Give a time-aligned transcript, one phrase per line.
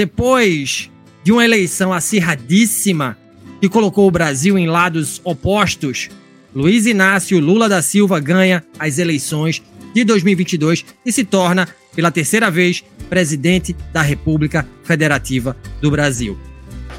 [0.00, 0.90] Depois
[1.22, 3.18] de uma eleição acirradíssima
[3.60, 6.08] que colocou o Brasil em lados opostos,
[6.54, 12.50] Luiz Inácio Lula da Silva ganha as eleições de 2022 e se torna, pela terceira
[12.50, 16.38] vez, presidente da República Federativa do Brasil.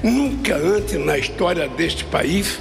[0.04, 2.60] Nunca antes na história deste país.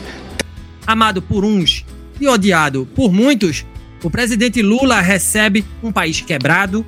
[0.86, 1.84] Amado por uns
[2.18, 3.66] e odiado por muitos,
[4.02, 6.86] o presidente Lula recebe um país quebrado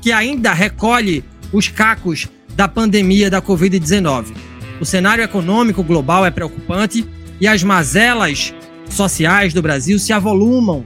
[0.00, 4.34] que ainda recolhe os cacos da pandemia da Covid-19.
[4.80, 7.06] O cenário econômico global é preocupante
[7.40, 8.54] e as mazelas
[8.88, 10.84] sociais do Brasil se avolumam.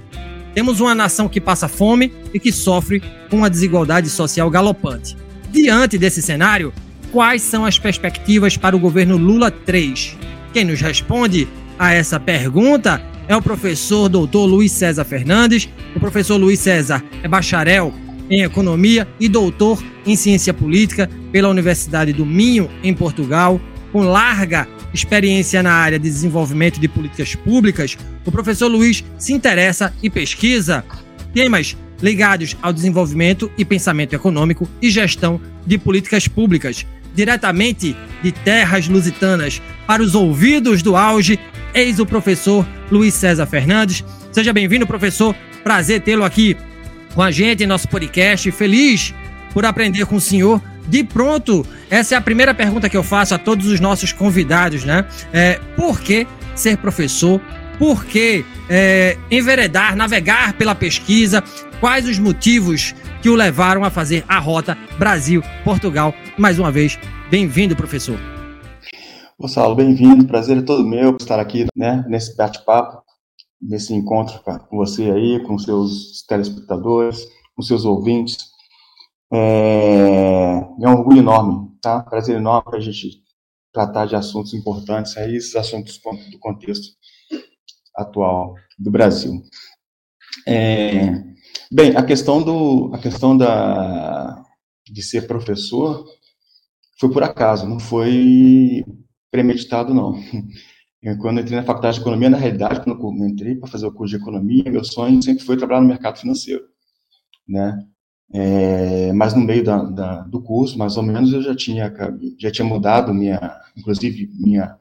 [0.54, 5.16] Temos uma nação que passa fome e que sofre com uma desigualdade social galopante.
[5.50, 6.72] Diante desse cenário,
[7.12, 10.16] quais são as perspectivas para o governo Lula 3?
[10.52, 15.68] Quem nos responde a essa pergunta é o professor doutor Luiz César Fernandes.
[15.94, 17.92] O professor Luiz César é bacharel
[18.30, 23.60] em Economia e doutor em Ciência Política pela Universidade do Minho, em Portugal,
[23.92, 29.92] com larga experiência na área de desenvolvimento de políticas públicas, o professor Luiz se interessa
[30.02, 30.84] e pesquisa
[31.32, 38.88] temas ligados ao desenvolvimento e pensamento econômico e gestão de políticas públicas, diretamente de terras
[38.88, 41.38] lusitanas para os ouvidos do auge,
[41.74, 44.04] eis o professor Luiz César Fernandes.
[44.32, 45.34] Seja bem-vindo, professor.
[45.64, 46.56] Prazer tê-lo aqui
[47.14, 48.50] com a gente em nosso podcast.
[48.50, 49.14] Feliz
[49.52, 50.62] por aprender com o senhor.
[50.86, 54.84] De pronto, essa é a primeira pergunta que eu faço a todos os nossos convidados,
[54.84, 55.04] né?
[55.32, 57.40] É, por que ser professor?
[57.78, 61.44] Por que é, enveredar, navegar pela pesquisa?
[61.78, 66.14] Quais os motivos que o levaram a fazer a rota Brasil-Portugal?
[66.36, 66.98] Mais uma vez,
[67.30, 68.18] bem-vindo, professor.
[69.46, 70.26] Saulo, bem-vindo.
[70.26, 73.07] Prazer é todo meu estar aqui né, nesse bate-papo
[73.60, 78.48] nesse encontro com você aí, com seus telespectadores, com seus ouvintes.
[79.32, 82.02] É, é um orgulho enorme, tá?
[82.02, 83.22] Prazer enorme para a gente
[83.72, 86.96] tratar de assuntos importantes aí, esses assuntos do contexto
[87.94, 89.42] atual do Brasil.
[90.46, 91.22] É,
[91.70, 94.44] bem, a questão do, a questão da
[94.90, 96.06] de ser professor
[96.98, 98.84] foi por acaso, não foi
[99.30, 100.14] premeditado não.
[101.20, 103.92] Quando eu entrei na faculdade de economia, na realidade, quando eu entrei para fazer o
[103.92, 106.64] curso de economia, meu sonho sempre foi trabalhar no mercado financeiro,
[107.48, 107.86] né?
[108.32, 111.92] É, mas no meio da, da, do curso, mais ou menos, eu já tinha
[112.38, 113.40] já tinha mudado minha,
[113.76, 114.78] inclusive minha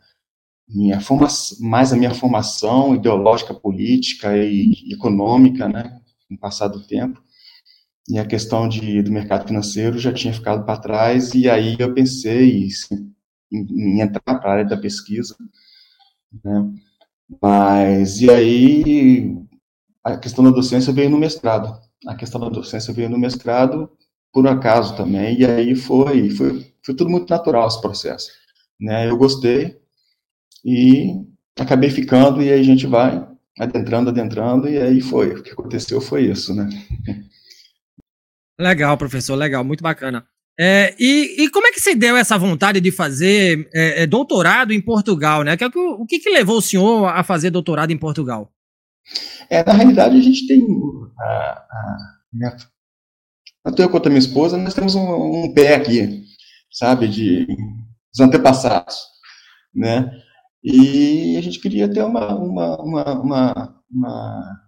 [0.69, 5.99] minha formação, mais a minha formação ideológica, política e econômica, né?
[6.29, 7.21] No passado tempo,
[8.09, 11.93] e a questão de, do mercado financeiro já tinha ficado para trás e aí eu
[11.93, 12.69] pensei
[13.51, 15.35] em, em entrar para a área da pesquisa
[16.43, 16.71] né?
[17.41, 19.35] Mas, e aí,
[20.03, 21.79] a questão da docência veio no mestrado.
[22.07, 23.89] A questão da docência veio no mestrado,
[24.31, 28.29] por acaso também, e aí foi, foi, foi tudo muito natural esse processo.
[28.79, 29.09] Né?
[29.09, 29.77] Eu gostei
[30.63, 31.15] e
[31.59, 33.27] acabei ficando, e aí a gente vai
[33.59, 35.33] adentrando, adentrando, e aí foi.
[35.33, 36.69] O que aconteceu foi isso, né?
[38.59, 40.27] Legal, professor, legal, muito bacana.
[40.59, 44.73] É, e, e, como é que se deu essa vontade de fazer é, é doutorado
[44.73, 45.55] em Portugal, né?
[45.59, 48.51] É o que, que levou o senhor a fazer doutorado em Portugal?
[49.49, 50.65] É, na realidade, a gente tem.
[51.19, 52.57] A, a
[53.63, 56.23] tanto eu quanto a minha esposa, nós temos um, um pé aqui,
[56.71, 57.45] sabe, de
[58.13, 58.95] os antepassados,
[59.75, 60.09] né?
[60.63, 64.66] E a gente queria ter uma, uma, uma, uma, uma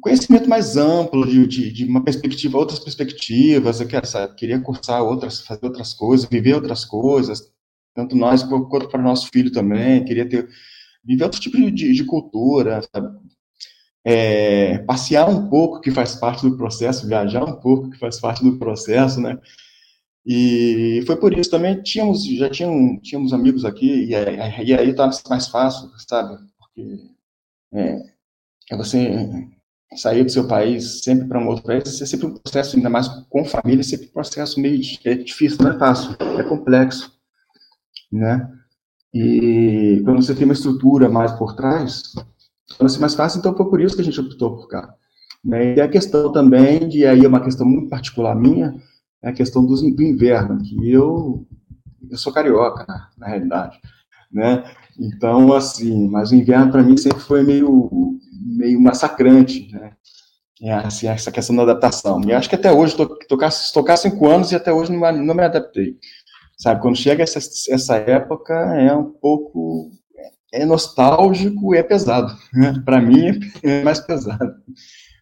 [0.00, 5.40] conhecimento mais amplo, de, de, de, uma perspectiva, outras perspectivas, eu sabe, queria cursar outras,
[5.40, 7.50] fazer outras coisas, viver outras coisas,
[7.94, 10.48] tanto nós quanto para nosso filho também, queria ter,
[11.04, 13.08] viver outro tipo de, de cultura, sabe?
[14.04, 18.44] É, passear um pouco, que faz parte do processo, viajar um pouco, que faz parte
[18.44, 19.38] do processo, né?
[20.24, 25.10] E foi por isso também tínhamos, já tinham, tínhamos amigos aqui, e, e aí tá
[25.28, 26.36] mais fácil, sabe?
[26.58, 27.00] Porque
[27.72, 28.02] é,
[28.70, 29.48] é você
[29.94, 33.08] sair do seu país sempre para um outro país, é sempre um processo, ainda mais
[33.28, 37.12] com família, é sempre um processo meio é difícil, não é fácil, é complexo,
[38.10, 38.50] né?
[39.14, 42.02] E quando você tem uma estrutura mais por trás,
[42.68, 44.94] torna ser mais fácil, então foi por isso que a gente optou por cá.
[45.42, 45.76] Né?
[45.76, 48.74] E a questão também, de aí é uma questão muito particular minha,
[49.22, 51.46] é a questão do, inverno, que eu,
[52.10, 53.80] eu sou carioca, na, na realidade,
[54.30, 54.64] né?
[54.98, 59.92] Então, assim, mas o inverno para mim sempre foi meio, meio massacrante, né?
[60.62, 62.20] É, assim, essa questão da adaptação.
[62.24, 65.42] E acho que até hoje, estou há cinco anos e até hoje não, não me
[65.42, 65.96] adaptei.
[66.56, 69.90] Sabe, quando chega essa, essa época, é um pouco
[70.52, 72.34] é nostálgico e é pesado.
[72.52, 72.82] Né?
[72.84, 74.54] Para mim, é mais pesado.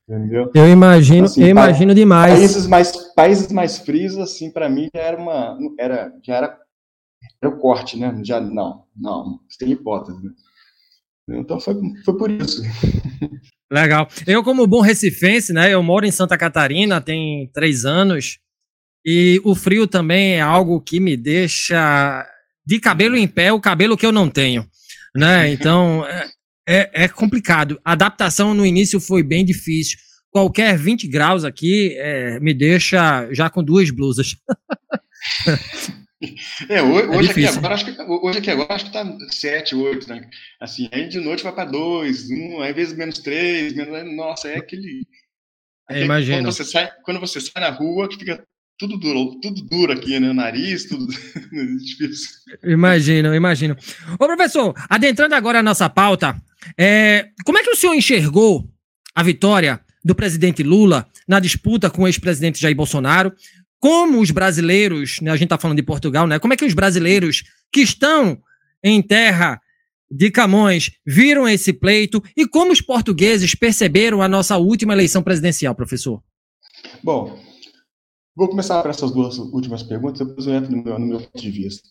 [0.08, 0.50] Entendeu?
[0.54, 2.34] Eu imagino, assim, eu imagino demais.
[2.34, 6.58] Países mais, países mais frios, assim, para mim já era uma, era, já era,
[7.42, 8.14] era o corte, né?
[8.22, 10.22] Já não, não, tem hipótese.
[10.22, 10.30] Né?
[11.28, 11.74] Então foi,
[12.04, 12.62] foi por isso.
[13.70, 14.08] Legal.
[14.26, 15.72] Eu como bom recifense, né?
[15.72, 18.38] Eu moro em Santa Catarina tem três anos
[19.04, 22.26] e o frio também é algo que me deixa
[22.66, 24.66] de cabelo em pé, o cabelo que eu não tenho,
[25.14, 25.50] né?
[25.50, 26.28] Então é,
[26.68, 27.80] é, é complicado.
[27.84, 29.98] A adaptação no início foi bem difícil.
[30.30, 34.36] Qualquer 20 graus aqui é, me deixa já com duas blusas.
[36.68, 39.74] É, hoje, é hoje aqui agora, acho que, hoje aqui agora acho que tá 7,
[39.74, 40.30] 8, né?
[40.60, 44.58] Assim, aí de noite vai para 2, 1, às vezes menos 3, menos, nossa, é
[44.58, 45.06] aquele.
[45.90, 46.38] É, imagina.
[46.38, 48.42] Quando você, sai, quando você sai na rua, que fica
[48.78, 50.30] tudo duro, tudo duro aqui, né?
[50.30, 51.06] O nariz, tudo
[51.78, 52.30] difícil.
[52.64, 53.76] Imagino, imagino.
[54.18, 56.40] Ô, professor, adentrando agora a nossa pauta,
[56.76, 58.68] é, como é que o senhor enxergou
[59.14, 63.32] a vitória do presidente Lula na disputa com o ex-presidente Jair Bolsonaro?
[63.84, 66.38] Como os brasileiros, né, a gente está falando de Portugal, né?
[66.38, 68.38] Como é que os brasileiros que estão
[68.82, 69.60] em terra
[70.10, 75.74] de Camões viram esse pleito e como os portugueses perceberam a nossa última eleição presidencial,
[75.74, 76.22] professor?
[77.02, 77.38] Bom,
[78.34, 81.42] vou começar por essas duas últimas perguntas, depois eu entro no meu, no meu ponto
[81.42, 81.86] de vista.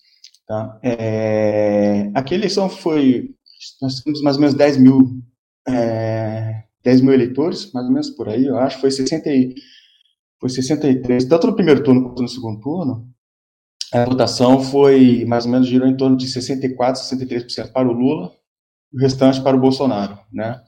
[0.48, 0.80] Tá?
[0.82, 3.36] É, aquela eleição foi
[3.80, 5.22] nós temos mais ou menos 10 mil,
[5.68, 9.54] é, 10 mil eleitores, mais ou menos por aí, eu acho, foi, 60 e,
[10.44, 13.08] foi 63, tanto no primeiro turno quanto no segundo turno,
[13.94, 18.30] a votação foi, mais ou menos, girou em torno de 64, 63% para o Lula,
[18.94, 20.62] o restante para o Bolsonaro, né,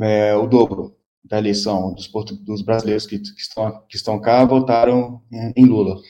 [0.00, 2.10] é, o dobro da eleição dos,
[2.46, 5.20] dos brasileiros que, que, estão, que estão cá votaram
[5.54, 6.00] em Lula,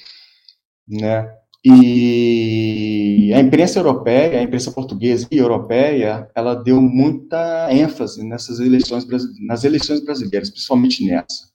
[0.86, 8.60] né, e a imprensa europeia, a imprensa portuguesa e europeia, ela deu muita ênfase nessas
[8.60, 9.04] eleições,
[9.40, 11.53] nas eleições brasileiras, principalmente nessa.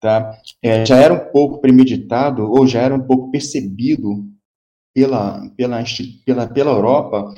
[0.00, 0.38] Tá?
[0.62, 4.26] É, já era um pouco premeditado, ou já era um pouco percebido
[4.94, 5.84] pela, pela,
[6.24, 7.34] pela, pela Europa,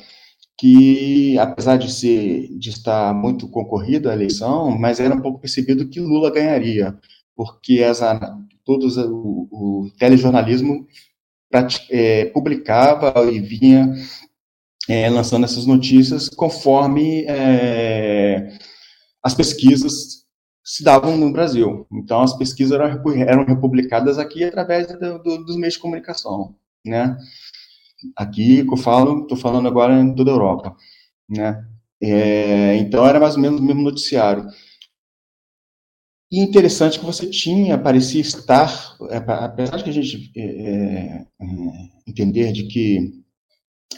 [0.57, 5.89] que apesar de ser de estar muito concorrida a eleição, mas era um pouco percebido
[5.89, 6.97] que Lula ganharia,
[7.35, 8.01] porque as,
[8.65, 10.87] todos o, o telejornalismo
[11.91, 13.93] é, publicava e vinha
[14.89, 18.57] é, lançando essas notícias conforme é,
[19.23, 20.22] as pesquisas
[20.65, 21.87] se davam no Brasil.
[21.93, 26.55] Então, as pesquisas eram, republicadas aqui através do, do, dos meios de comunicação,
[26.85, 27.17] né?
[28.17, 30.77] Aqui, que eu falo, estou falando agora em toda a Europa,
[31.29, 31.65] né?
[32.01, 34.47] É, então, era mais ou menos o mesmo noticiário.
[36.31, 41.27] E interessante que você tinha, parecia estar, é, apesar de que a gente é, é,
[42.07, 43.23] entender de que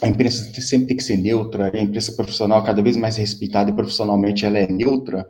[0.01, 3.73] a imprensa sempre tem que ser neutra, a imprensa profissional cada vez mais respeitada e
[3.73, 5.25] profissionalmente ela é neutra,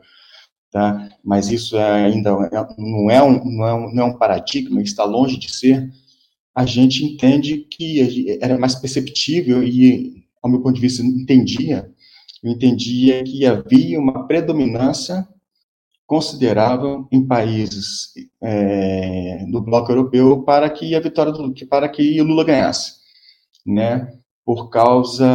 [0.76, 1.08] tá?
[1.24, 2.32] mas isso é ainda
[2.76, 5.90] não é, um, não, é um, não é um paradigma, está longe de ser,
[6.54, 11.90] a gente entende que era mais perceptível e, ao meu ponto de vista, entendia,
[12.42, 15.26] eu entendia que havia uma predominância
[16.06, 22.24] considerável em países é, do bloco europeu para que a vitória do para que o
[22.24, 22.96] Lula ganhasse,
[23.64, 24.12] né?
[24.44, 25.26] Por causa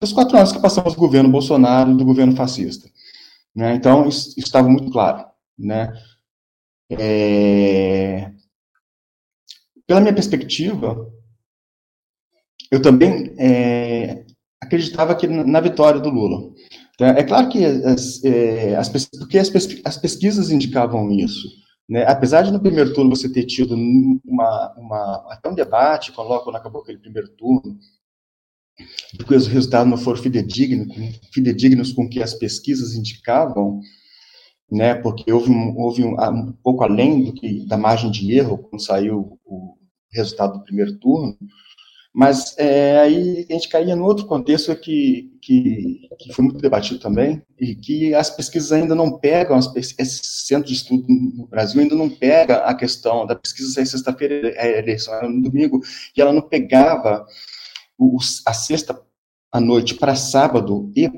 [0.00, 2.90] dos quatro anos que passamos do governo Bolsonaro, do governo fascista,
[3.54, 3.74] né?
[3.74, 5.26] Então isso, estava muito claro,
[5.58, 5.92] né?
[6.90, 8.32] É,
[9.86, 11.10] pela minha perspectiva,
[12.70, 14.24] eu também é,
[14.60, 16.52] acreditava que na vitória do Lula.
[16.98, 17.08] Tá?
[17.08, 19.50] É claro que as, é, as, porque as,
[19.84, 21.48] as pesquisas indicavam isso.
[21.88, 22.04] Né?
[22.06, 26.50] Apesar de no primeiro turno você ter tido uma, uma, até um debate, quando logo
[26.50, 27.78] acabou aquele primeiro turno,
[29.16, 30.88] porque os resultados não foram fidedignos,
[31.32, 33.80] fidedignos com que as pesquisas indicavam,
[34.70, 34.94] né?
[34.94, 38.82] porque houve, um, houve um, um pouco além do que da margem de erro quando
[38.82, 39.74] saiu o
[40.12, 41.36] resultado do primeiro turno,
[42.14, 46.98] Mas é, aí a gente caía no outro contexto que, que, que, foi muito debatido
[46.98, 51.80] também, e que as pesquisas ainda não pegam, as, esse centro de estudo no Brasil
[51.80, 55.80] ainda não pega a questão da pesquisa, sexta-feira a eleição era no domingo,
[56.16, 57.26] e ela não pegava
[58.46, 59.00] a sexta
[59.52, 61.08] à noite para sábado e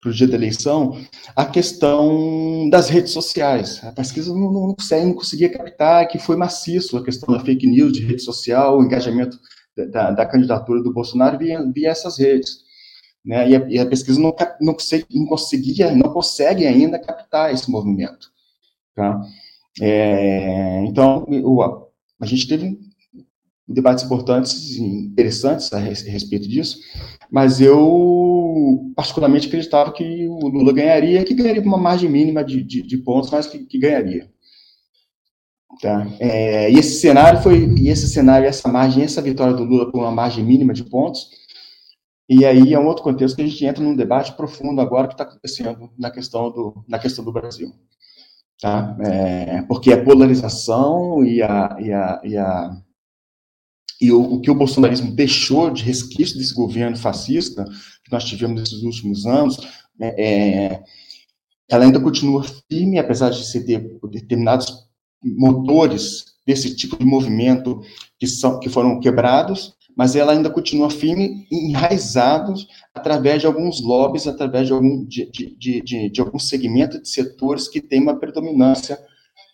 [0.00, 1.00] para o dia da eleição,
[1.36, 3.82] a questão das redes sociais.
[3.84, 7.92] A pesquisa não, não, não conseguia captar que foi maciço a questão da fake news
[7.92, 9.38] de rede social, o engajamento
[9.90, 12.58] da, da candidatura do Bolsonaro via, via essas redes.
[13.24, 13.50] Né?
[13.50, 14.74] E, a, e a pesquisa não, não,
[15.10, 18.32] não, conseguia, não consegue ainda captar esse movimento.
[18.96, 19.20] Tá?
[19.80, 21.62] É, então, o,
[22.20, 22.78] a gente teve
[23.66, 26.78] debates importantes e interessantes a respeito disso,
[27.30, 32.82] mas eu particularmente acreditava que o Lula ganharia, que ganharia uma margem mínima de, de,
[32.82, 34.30] de pontos, mas que, que ganharia.
[35.80, 36.06] Tá?
[36.20, 40.00] É, e esse cenário foi, e esse cenário, essa margem, essa vitória do Lula por
[40.00, 41.30] uma margem mínima de pontos,
[42.28, 45.14] e aí é um outro contexto que a gente entra num debate profundo agora que
[45.14, 47.72] está acontecendo na questão do, na questão do Brasil.
[48.60, 48.96] Tá?
[49.00, 52.70] É, porque a polarização e a, e a, e a
[54.02, 57.64] e o, o, que o bolsonarismo deixou de resquício desse governo fascista
[58.04, 59.56] que nós tivemos nesses últimos anos,
[60.00, 60.82] é, é,
[61.70, 64.88] ela ainda continua firme, apesar de se ter determinados
[65.22, 67.80] motores desse tipo de movimento
[68.18, 72.54] que, são, que foram quebrados, mas ela ainda continua firme e enraizado
[72.92, 77.68] através de alguns lobbies, através de algum, de, de, de, de algum segmento de setores
[77.68, 78.98] que tem uma predominância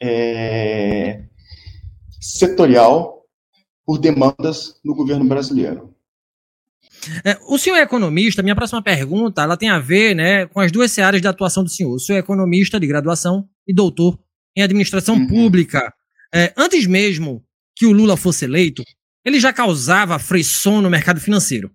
[0.00, 1.24] é,
[2.18, 3.17] setorial
[3.88, 5.94] por demandas no governo brasileiro.
[7.24, 10.70] É, o senhor é economista, minha próxima pergunta ela tem a ver né, com as
[10.70, 11.94] duas áreas de atuação do senhor.
[11.94, 14.18] O senhor é economista de graduação e doutor
[14.54, 15.26] em administração uhum.
[15.26, 15.90] pública.
[16.34, 17.42] É, antes mesmo
[17.74, 18.82] que o Lula fosse eleito,
[19.24, 21.70] ele já causava frisson no mercado financeiro.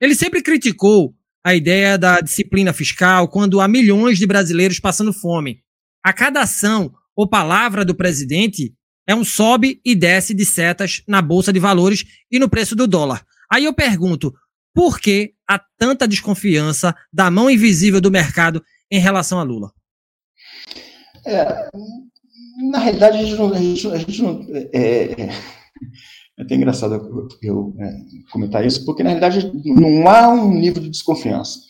[0.00, 5.64] Ele sempre criticou a ideia da disciplina fiscal quando há milhões de brasileiros passando fome.
[6.04, 8.72] A cada ação ou palavra do presidente
[9.06, 12.86] é um sobe e desce de setas na bolsa de valores e no preço do
[12.86, 13.24] dólar.
[13.50, 14.34] Aí eu pergunto,
[14.74, 19.72] por que há tanta desconfiança da mão invisível do mercado em relação a Lula?
[21.24, 21.70] É,
[22.70, 23.52] na realidade, a gente não.
[23.52, 23.58] A
[23.98, 25.28] gente, não é, é, é,
[26.38, 27.92] até engraçado eu, eu é,
[28.30, 31.60] comentar isso, porque na realidade não há um nível de desconfiança.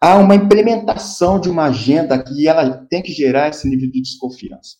[0.00, 4.76] Há uma implementação de uma agenda que ela tem que gerar esse nível de desconfiança.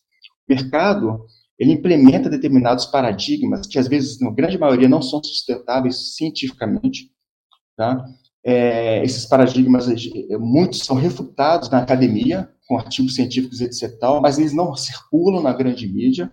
[0.48, 1.26] O mercado
[1.58, 7.10] ele implementa determinados paradigmas que às vezes, na grande maioria, não são sustentáveis cientificamente.
[7.76, 8.04] Tá?
[8.44, 9.86] É, esses paradigmas,
[10.38, 13.98] muitos são refutados na academia, com artigos científicos, etc.
[13.98, 16.32] Tal, mas eles não circulam na grande mídia.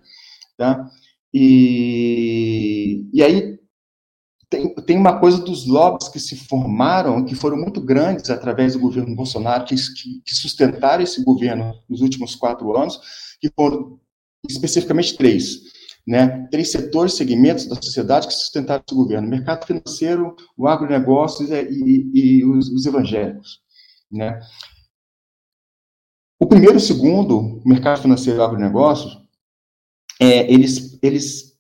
[0.57, 0.87] Tá?
[1.33, 3.57] E, e aí
[4.49, 8.79] tem, tem uma coisa dos lobbies que se formaram, que foram muito grandes através do
[8.79, 12.99] governo Bolsonaro, que, que sustentaram esse governo nos últimos quatro anos,
[13.41, 13.99] que foram
[14.49, 15.73] especificamente três.
[16.05, 21.47] Né, três setores, segmentos da sociedade que sustentaram esse governo: o mercado financeiro, o agronegócio
[21.47, 23.61] e, e, e os, os, evangélicos.
[24.11, 24.37] Né.
[26.37, 29.17] O primeiro e o segundo, mercado financeiro e agronegócio,
[30.19, 31.53] é, eles, eles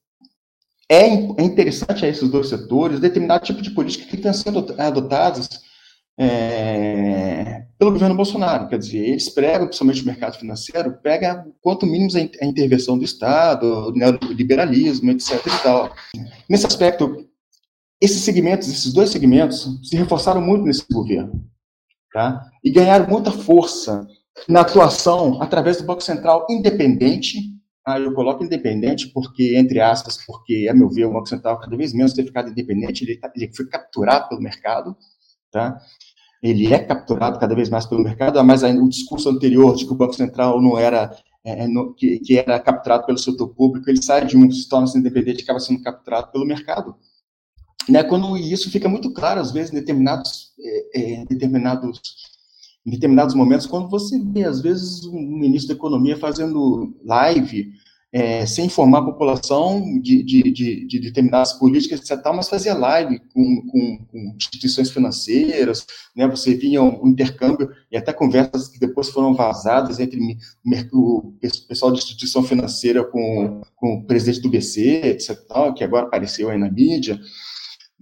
[0.89, 5.47] é, é interessante a esses dois setores determinado tipo de política que estão sendo adotadas
[6.17, 8.67] é, pelo governo Bolsonaro.
[8.67, 12.09] Quer dizer, eles pregam, principalmente o mercado financeiro, pega quanto mínimo
[12.41, 15.45] a intervenção do Estado, o neoliberalismo, etc.
[15.45, 15.93] E tal.
[16.49, 17.27] Nesse aspecto,
[18.01, 21.45] esses segmentos, esses dois segmentos, se reforçaram muito nesse governo.
[22.11, 22.45] Tá?
[22.63, 24.05] E ganharam muita força
[24.47, 27.39] na atuação através do Banco Central independente.
[27.85, 31.75] Ah, eu coloco independente porque, entre aspas, porque, a meu ver, o Banco Central cada
[31.75, 34.95] vez menos tem ficado independente, ele, tá, ele foi capturado pelo mercado,
[35.53, 35.79] tá?
[36.43, 39.95] ele é capturado cada vez mais pelo mercado, mas o discurso anterior de que o
[39.95, 44.03] Banco Central não era, é, é no, que, que, era capturado pelo setor público, ele
[44.03, 46.97] sai de um, se torna independente e acaba sendo capturado pelo mercado.
[47.87, 52.01] Né, quando isso fica muito claro, às vezes, em determinados, é, é, determinados,
[52.85, 57.71] em determinados momentos, quando você vê, às vezes, um ministro da Economia fazendo live
[58.13, 63.19] é, sem informar a população de, de, de, de, determinadas políticas, etc., mas fazia live
[63.33, 65.83] com, com, com, instituições financeiras,
[66.15, 70.19] né, você via um, intercâmbio e até conversas que depois foram vazadas entre
[70.93, 71.33] o
[71.67, 75.35] pessoal de instituição financeira com, com o presidente do BC, etc.,
[75.75, 77.19] que agora apareceu aí na mídia,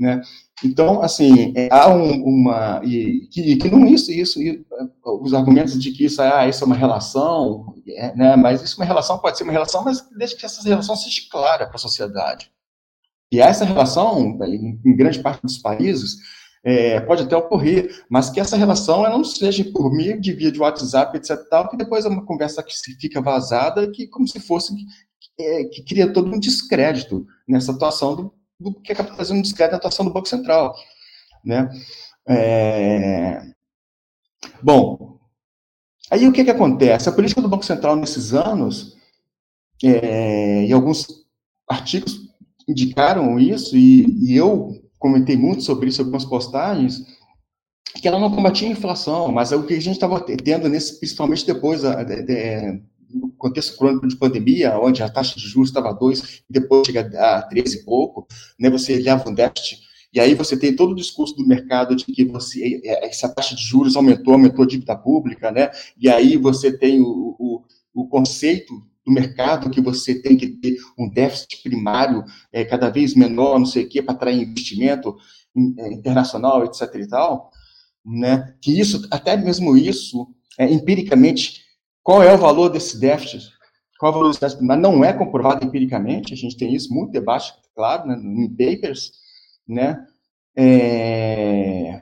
[0.02, 0.22] né,
[0.64, 2.82] então, assim, é, há um, uma.
[2.84, 4.64] E, que, que não isso, isso, e,
[5.04, 8.84] os argumentos de que isso, ah, isso é uma relação, é, né, mas isso é
[8.84, 11.80] uma relação, pode ser uma relação, mas desde que essa relação seja clara para a
[11.80, 12.52] sociedade.
[13.32, 14.38] E essa relação,
[14.86, 16.18] em grande parte dos países,
[16.64, 20.52] é, pode até ocorrer, mas que essa relação ela não seja por meio de via
[20.52, 21.38] de WhatsApp, etc.
[21.50, 24.76] Tal, que depois é uma conversa que fica vazada, que como se fosse
[25.40, 29.78] é, que cria todo um descrédito nessa atuação do, do que fazendo um descrédito na
[29.78, 30.76] atuação do Banco Central,
[31.44, 31.70] né?
[32.28, 33.42] É...
[34.62, 35.20] Bom,
[36.10, 37.10] aí o que, que acontece?
[37.10, 38.96] A política do Banco Central nesses anos,
[39.84, 41.08] é, e alguns
[41.68, 42.30] artigos
[42.68, 47.04] indicaram isso, e, e eu comentei muito sobre isso, algumas postagens,
[48.00, 51.00] que ela não combatia a inflação, mas é o que a gente estava tendo, nesse,
[51.00, 52.84] principalmente depois da, no
[53.42, 57.02] contexto crônico de pandemia, onde a taxa de juros estava a 2 e depois chega
[57.20, 58.28] a 13 e pouco,
[58.60, 59.82] né, você leva um déficit,
[60.14, 63.56] e aí você tem todo o discurso do mercado de que você, é, essa taxa
[63.56, 68.08] de juros aumentou, aumentou a dívida pública, né, e aí você tem o, o, o
[68.08, 68.74] conceito
[69.06, 73.66] do mercado que você tem que ter um déficit primário é, cada vez menor, não
[73.66, 75.16] sei o quê, para atrair investimento
[75.80, 76.82] é, internacional, etc.
[76.96, 77.50] e tal,
[78.06, 78.54] né?
[78.62, 81.61] Que isso, até mesmo isso, é, empiricamente,
[82.04, 83.50] qual é o valor desse déficit?
[84.00, 84.84] Qual é o valor desse déficit primário?
[84.84, 89.12] Não é comprovado empiricamente, a gente tem isso, muito debate, claro, né, em papers,
[89.68, 90.06] né?
[90.56, 92.01] É,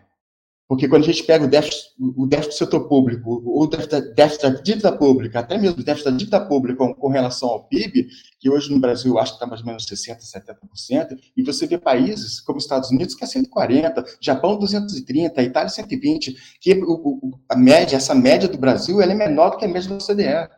[0.69, 4.43] porque quando a gente pega o déficit, o déficit do setor público, o déficit, déficit
[4.43, 8.07] da dívida pública, até mesmo o déficit da dívida pública com, com relação ao PIB,
[8.39, 11.79] que hoje no Brasil acho que está mais ou menos 60%, 70%, e você vê
[11.79, 17.55] países como Estados Unidos que é 140%, Japão 230%, Itália 120%, que o, o, a
[17.55, 20.49] média, essa média do Brasil, ela é menor do que a média da OCDE.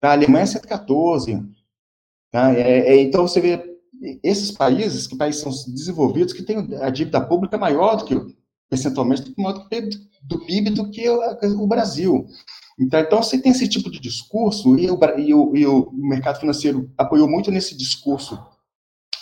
[0.00, 0.10] Tá?
[0.10, 1.48] A Alemanha é 114%.
[2.30, 2.52] Tá?
[2.52, 3.70] É, é, então você vê
[4.22, 8.39] esses países, que países são desenvolvidos, que têm a dívida pública maior do que
[8.70, 9.34] percentualmente do
[10.22, 12.26] do, PIB do que o, Brasil.
[12.78, 16.38] Então, então, você tem esse tipo de discurso, e o, e, o, e o mercado
[16.38, 18.38] financeiro apoiou muito nesse discurso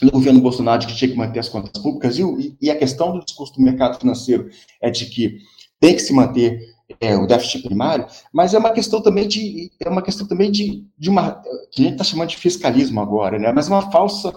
[0.02, 3.12] no governo Bolsonaro de que tinha que manter as contas públicas, e, e a questão
[3.12, 4.49] do discurso do mercado financeiro
[4.81, 5.38] é de que
[5.81, 6.61] tem que se manter
[7.00, 10.87] é, o déficit primário, mas é uma questão também de é uma questão também de,
[10.97, 13.52] de uma que a gente está chamando de fiscalismo agora, né?
[13.52, 14.34] Mas uma falsa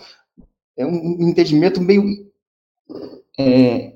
[0.78, 2.32] é um entendimento meio
[3.40, 3.94] é,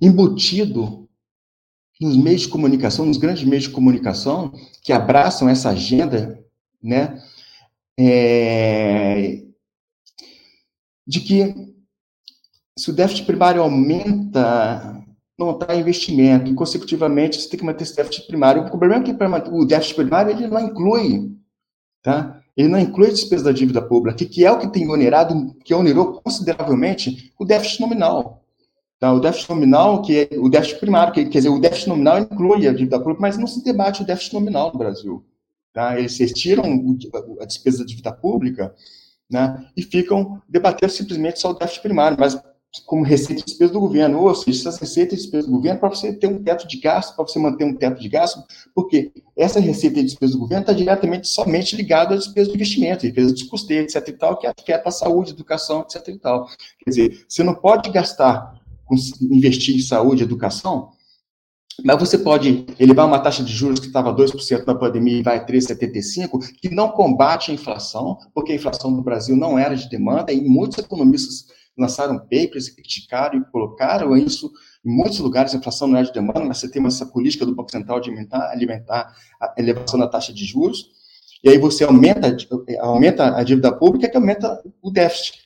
[0.00, 1.08] embutido
[2.00, 4.52] nos meios de comunicação, nos grandes meios de comunicação,
[4.82, 6.42] que abraçam essa agenda,
[6.82, 7.22] né,
[7.98, 9.42] é,
[11.06, 11.72] de que
[12.76, 15.04] se o déficit primário aumenta,
[15.38, 18.62] não está investimento, e, consecutivamente, você tem que manter esse déficit primário.
[18.62, 21.36] O problema é que o déficit primário ele não inclui,
[22.02, 22.42] tá?
[22.56, 25.74] Ele não inclui a despesa da dívida pública, que é o que tem onerado, que
[25.74, 28.41] onerou consideravelmente o déficit nominal.
[29.02, 32.20] Então, o déficit nominal, que é o déficit primário, que, quer dizer, o déficit nominal
[32.20, 35.24] inclui a dívida pública, mas não se debate o déficit nominal no Brasil.
[35.72, 35.98] Tá?
[35.98, 36.62] Eles tiram
[37.40, 38.72] a despesa da dívida pública
[39.28, 42.40] né, e ficam debatendo simplesmente só o déficit primário, mas
[42.86, 45.88] como receita e despesa do governo, ou seja, essas receitas e despesas do governo para
[45.88, 48.40] você ter um teto de gasto, para você manter um teto de gasto,
[48.72, 53.02] porque essa receita e despesa do governo está diretamente somente ligada às despesas de investimento,
[53.02, 56.46] despesas de custeio, etc e tal, que afeta a saúde, educação, etc e tal.
[56.78, 58.61] Quer dizer, você não pode gastar
[59.20, 60.90] investir em saúde educação,
[61.84, 65.44] mas você pode elevar uma taxa de juros que estava 2% na pandemia e vai
[65.44, 66.28] 3,75%,
[66.60, 70.40] que não combate a inflação, porque a inflação do Brasil não era de demanda, e
[70.42, 74.50] muitos economistas lançaram papers criticaram e colocaram isso
[74.84, 77.54] em muitos lugares, a inflação não é de demanda, mas você tem essa política do
[77.54, 80.90] Banco Central de alimentar, alimentar a elevação da taxa de juros,
[81.42, 82.36] e aí você aumenta,
[82.80, 85.41] aumenta a dívida pública que aumenta o déficit.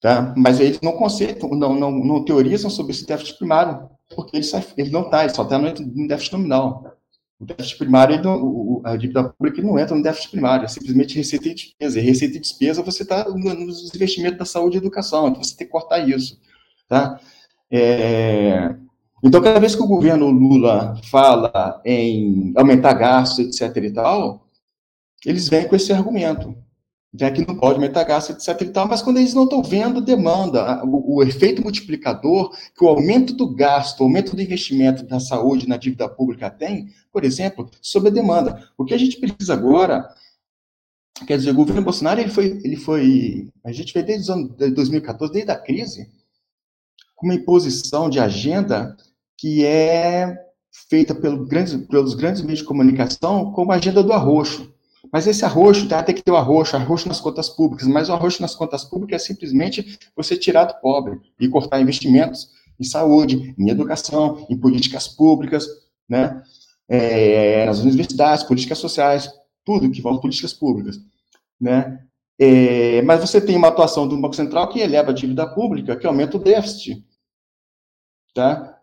[0.00, 0.32] Tá?
[0.36, 4.90] Mas eles não conceitam, não, não, não teorizam sobre esse déficit primário, porque ele, ele
[4.90, 6.96] não está, ele só está no, déficit nominal.
[7.40, 11.16] O déficit primário, não, o, a dívida pública não entra no déficit primário, é simplesmente
[11.16, 11.98] receita e despesa.
[11.98, 15.66] E receita e despesa você está nos investimentos da saúde e educação, então você tem
[15.66, 16.40] que cortar isso.
[16.88, 17.20] Tá?
[17.70, 18.74] É,
[19.22, 23.84] então, cada vez que o governo Lula fala em aumentar gastos, etc.
[23.84, 24.46] e tal,
[25.26, 26.56] eles vêm com esse argumento
[27.14, 28.60] já que não pode metagasto, etc.
[28.62, 32.88] E tal, mas quando eles não estão vendo demanda, o, o, efeito multiplicador que o
[32.88, 37.70] aumento do gasto, o aumento do investimento da saúde na dívida pública tem, por exemplo,
[37.80, 38.68] sobre a demanda.
[38.76, 40.06] O que a gente precisa agora,
[41.26, 44.30] quer dizer, o governo Bolsonaro, ele foi, ele foi a gente vê desde
[44.70, 46.10] 2014, desde a crise,
[47.16, 48.96] com uma imposição de agenda
[49.36, 50.36] que é
[50.88, 54.72] feita pelo grandes, pelos grandes meios de comunicação como a agenda do arroxo.
[55.12, 58.12] Mas esse arroxo, tá, tem que ter o arroxo, arroxo nas contas públicas, mas o
[58.12, 63.54] arroxo nas contas públicas é simplesmente você tirar do pobre e cortar investimentos em saúde,
[63.58, 65.66] em educação, em políticas públicas,
[66.08, 66.42] né,
[66.88, 69.30] é, nas universidades, políticas sociais,
[69.64, 71.00] tudo que envolve políticas públicas,
[71.60, 72.04] né.
[72.40, 76.06] É, mas você tem uma atuação do Banco Central que eleva a dívida pública, que
[76.06, 77.04] aumenta o déficit.
[78.32, 78.78] Tá?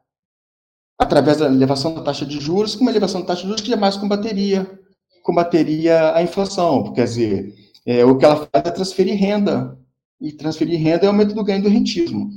[0.99, 3.69] Através da elevação da taxa de juros, com uma elevação da taxa de juros que
[3.69, 4.84] jamais combateria,
[5.25, 6.93] combateria a inflação.
[6.93, 9.75] Quer dizer, é, o que ela faz é transferir renda.
[10.21, 12.29] E transferir renda é aumento do ganho do rentismo.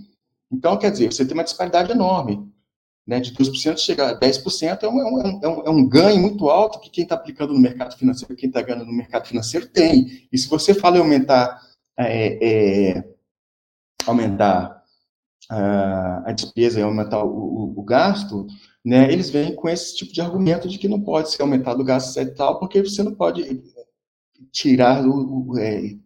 [0.50, 2.50] Então, quer dizer, você tem uma disparidade enorme
[3.06, 6.48] né, de 2% chegar a 10% é é, um, é, um, é um ganho muito
[6.48, 10.26] alto que quem está aplicando no mercado financeiro, quem está ganhando no mercado financeiro tem.
[10.32, 11.60] E se você fala em aumentar,
[11.98, 13.04] é, é,
[14.06, 14.82] aumentar
[15.50, 18.46] a, a despesa e aumentar o, o, o, gasto,
[18.84, 21.84] né, eles vêm com esse tipo de argumento de que não pode ser aumentado o
[21.84, 23.62] gasto e tal, porque você não pode
[24.52, 25.96] tirar o, o é,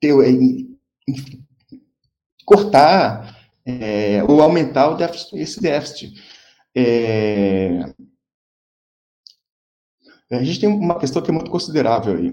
[0.00, 1.12] ter, é,
[2.44, 6.12] cortar é, ou aumentar o déficit, esse déficit.
[6.76, 7.94] É,
[10.30, 12.32] a gente tem uma questão que é muito considerável aí.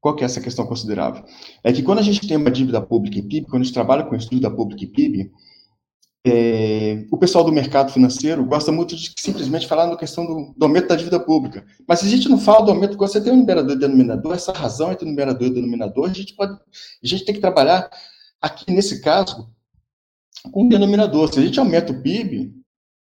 [0.00, 1.24] Qual que é essa questão considerável?
[1.62, 4.04] É que quando a gente tem uma dívida pública e PIB, quando a gente trabalha
[4.04, 5.32] com estudo da pública e PIB,
[6.26, 10.64] é, o pessoal do mercado financeiro gosta muito de simplesmente falar na questão do, do,
[10.64, 11.66] aumento da dívida pública.
[11.86, 14.50] Mas se a gente não fala do aumento, você tem um numerador e denominador, essa
[14.50, 17.90] razão entre o numerador e denominador, a gente, pode, a gente tem que trabalhar
[18.40, 19.50] aqui, nesse caso,
[20.50, 21.30] com o denominador.
[21.30, 22.54] Se a gente aumenta o PIB,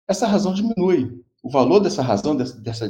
[0.08, 1.20] essa razão diminui.
[1.42, 2.88] O valor dessa razão, dessa, dessa,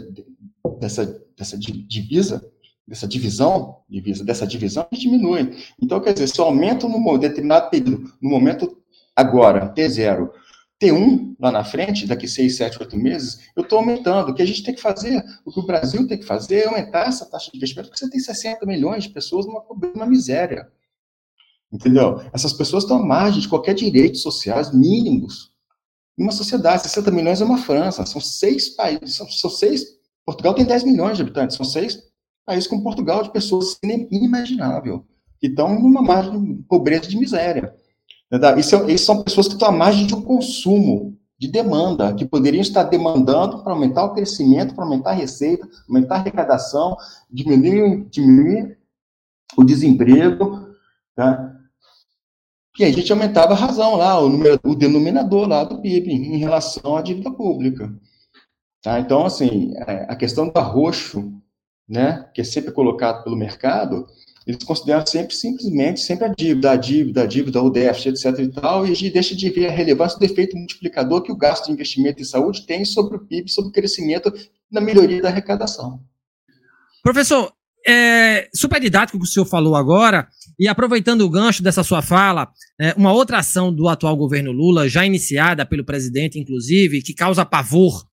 [1.36, 2.40] dessa, divisa,
[2.86, 5.56] dessa divisão, divisa, dessa divisão, diminui.
[5.82, 8.79] Então, quer dizer, se eu aumento num determinado período, no momento
[9.20, 10.30] agora, T0,
[10.80, 14.30] T1 lá na frente, daqui 6, 7, 8 meses, eu estou aumentando.
[14.30, 16.66] O que a gente tem que fazer, o que o Brasil tem que fazer é
[16.66, 19.62] aumentar essa taxa de investimento, porque você tem 60 milhões de pessoas numa,
[19.94, 20.68] numa miséria.
[21.70, 22.20] Entendeu?
[22.32, 25.52] Essas pessoas estão à margem de qualquer direito sociais mínimos.
[26.18, 29.84] Uma sociedade, 60 milhões é uma França, são seis países, são, são seis.
[30.24, 32.02] Portugal tem 10 milhões de habitantes, são seis
[32.44, 35.06] países com Portugal de pessoas inimaginável,
[35.38, 37.74] que estão numa margem de pobreza de miséria.
[38.58, 42.24] Isso, é, isso são pessoas que estão à margem de um consumo, de demanda, que
[42.24, 46.96] poderiam estar demandando para aumentar o crescimento, para aumentar a receita, aumentar a arrecadação,
[47.30, 48.78] diminuir, diminuir
[49.56, 50.68] o desemprego,
[51.16, 51.56] tá?
[52.78, 56.38] E a gente aumentava a razão lá, o, número, o denominador lá do PIB em
[56.38, 57.92] relação à dívida pública.
[58.82, 58.98] Tá?
[59.00, 61.32] Então, assim, é, a questão do arroxo,
[61.88, 64.06] né, que é sempre colocado pelo mercado,
[64.50, 68.48] eles consideram sempre, simplesmente, sempre a dívida, a dívida, a dívida, o déficit, etc e
[68.48, 72.20] tal, e deixa de ver a relevância do efeito multiplicador que o gasto de investimento
[72.20, 74.32] em saúde tem sobre o PIB, sobre o crescimento
[74.70, 76.00] na melhoria da arrecadação.
[77.02, 77.52] Professor,
[77.86, 82.48] é super didático que o senhor falou agora, e aproveitando o gancho dessa sua fala,
[82.78, 87.44] é, uma outra ação do atual governo Lula, já iniciada pelo presidente, inclusive, que causa
[87.44, 88.04] pavor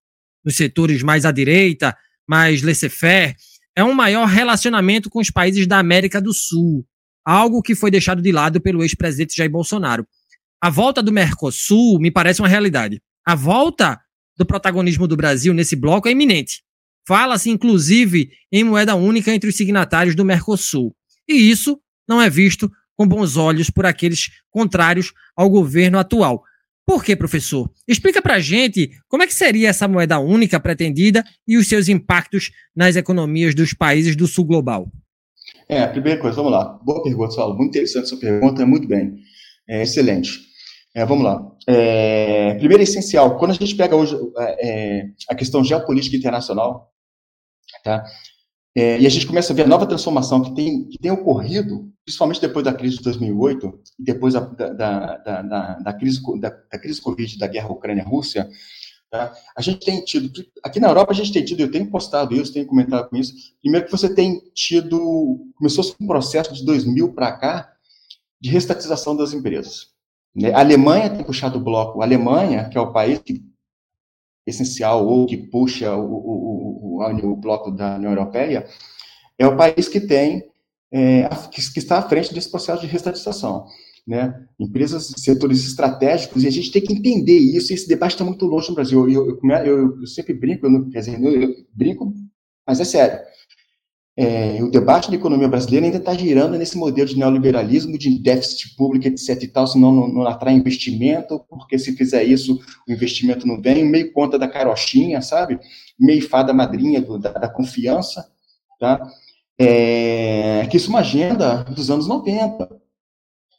[0.46, 1.96] nos setores mais à direita,
[2.28, 3.36] mais laissez-faire,
[3.78, 6.84] é um maior relacionamento com os países da América do Sul,
[7.24, 10.04] algo que foi deixado de lado pelo ex-presidente Jair Bolsonaro.
[10.60, 13.00] A volta do Mercosul me parece uma realidade.
[13.24, 14.02] A volta
[14.36, 16.64] do protagonismo do Brasil nesse bloco é iminente.
[17.08, 20.96] Fala-se, inclusive, em moeda única entre os signatários do Mercosul.
[21.30, 26.42] E isso não é visto com bons olhos por aqueles contrários ao governo atual.
[26.88, 27.70] Por quê, professor?
[27.86, 31.90] Explica para a gente como é que seria essa moeda única pretendida e os seus
[31.90, 34.90] impactos nas economias dos países do sul global.
[35.68, 36.80] É, a primeira coisa, vamos lá.
[36.82, 37.58] Boa pergunta, Saulo.
[37.58, 39.18] Muito interessante sua pergunta, muito bem.
[39.68, 40.40] É, excelente.
[40.96, 41.46] É, vamos lá.
[41.68, 46.94] É, primeiro é essencial, quando a gente pega hoje é, é a questão geopolítica internacional,
[47.84, 48.06] Tá?
[48.78, 51.92] É, e a gente começa a ver a nova transformação que tem, que tem ocorrido,
[52.06, 54.70] principalmente depois da crise de 2008, e depois da, da,
[55.18, 58.48] da, da, da crise, da, da crise Covid, da guerra Ucrânia-Rússia,
[59.10, 59.34] Tá?
[59.56, 60.30] A gente tem tido,
[60.62, 63.34] aqui na Europa a gente tem tido, eu tenho postado isso, tenho comentado com isso,
[63.62, 67.72] primeiro que você tem tido, começou um processo de 2000 para cá,
[68.40, 69.88] de restatização das empresas.
[70.36, 70.52] Né?
[70.52, 73.42] A Alemanha tem puxado o bloco, a Alemanha, que é o país que
[74.48, 78.66] essencial ou que puxa o, o, o, o bloco da União Europeia,
[79.38, 80.44] é o país que tem,
[80.92, 83.66] é, que, que, está à frente desse processo de restatização.
[84.08, 84.34] Né?
[84.58, 88.70] Empresas, setores estratégicos, e a gente tem que entender isso, esse debate está muito longe
[88.70, 89.10] no Brasil.
[89.10, 92.14] Eu, eu, eu, eu sempre brinco, eu quer dizer, eu, brinco,
[92.66, 93.20] mas é sério.
[94.20, 98.76] É, o debate da economia brasileira ainda está girando nesse modelo de neoliberalismo, de déficit
[98.76, 103.46] público, etc e tal, senão não, não atrai investimento, porque se fizer isso, o investimento
[103.46, 105.60] não vem, meio conta da carochinha, sabe?
[106.00, 108.28] Meio fada madrinha do, da, da, confiança,
[108.80, 109.08] tá?
[109.60, 112.70] É, que isso é uma agenda dos anos 90,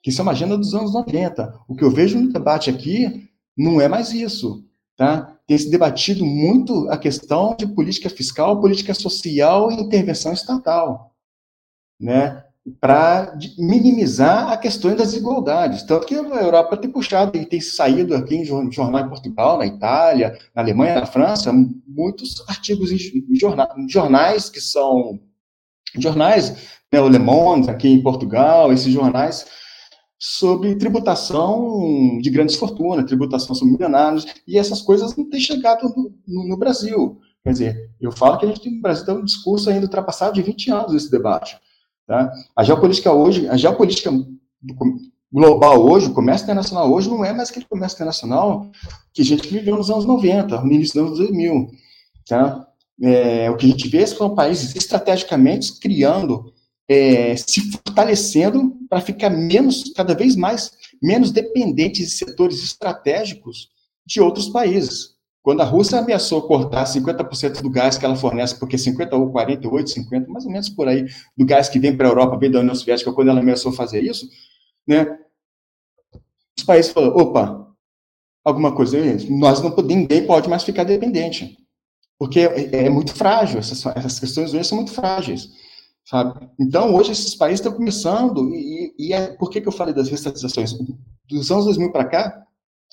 [0.02, 1.54] que isso é uma agenda dos anos 90.
[1.68, 4.64] O que eu vejo no debate aqui não é mais isso,
[4.96, 5.37] tá?
[5.48, 11.14] Tem se debatido muito a questão de política fiscal, política social e intervenção estatal,
[11.98, 12.44] né?
[12.80, 15.82] para minimizar a questão das desigualdades.
[15.84, 19.64] Tanto que a Europa tem puxado e tem saído aqui em jornal em Portugal, na
[19.64, 21.50] Itália, na Alemanha, na França,
[21.86, 25.18] muitos artigos em jornais que são
[25.98, 29.46] jornais, né, o Le Monde, aqui em Portugal, esses jornais
[30.18, 35.88] sobre tributação de grandes fortunas, tributação sobre milionários, e essas coisas não têm chegado
[36.26, 37.20] no, no, Brasil.
[37.44, 40.34] Quer dizer, eu falo que a gente tem no Brasil tem um discurso ainda ultrapassado
[40.34, 41.56] de 20 anos esse debate.
[42.06, 42.32] Tá?
[42.56, 44.10] A geopolítica hoje, a geopolítica
[45.32, 48.70] global hoje, o comércio internacional hoje não é mais aquele comércio internacional
[49.12, 51.70] que a gente viveu nos anos 90, no início dos anos 2000.
[52.26, 52.66] Tá?
[53.00, 56.52] É, o que a gente vê são países estrategicamente criando,
[56.88, 60.72] é, se fortalecendo para ficar menos, cada vez mais,
[61.02, 63.68] menos dependentes de setores estratégicos
[64.06, 65.18] de outros países.
[65.42, 69.90] Quando a Rússia ameaçou cortar 50% do gás que ela fornece, porque 50 ou 48,
[69.90, 72.60] 50, mais ou menos por aí, do gás que vem para a Europa, vem da
[72.60, 74.28] União Soviética, quando ela ameaçou fazer isso,
[74.86, 75.18] né,
[76.58, 77.68] os países falaram, opa,
[78.44, 78.98] alguma coisa,
[79.30, 81.56] nós não podemos, ninguém pode mais ficar dependente,
[82.18, 85.48] porque é, é muito frágil, essas, essas questões hoje são muito frágeis,
[86.08, 86.48] sabe?
[86.58, 90.08] Então, hoje esses países estão começando, e, e é, por que, que eu falei das
[90.08, 90.72] restatizações?
[91.28, 92.46] Dos anos 2000 para cá,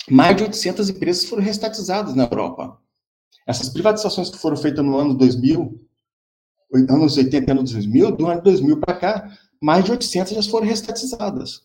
[0.09, 2.77] mais de 800 empresas foram restatizadas na Europa.
[3.47, 5.79] Essas privatizações que foram feitas no ano 2000,
[6.89, 10.67] anos 80 e anos 2000, do ano 2000 para cá, mais de 800 já foram
[10.67, 11.61] restatizadas.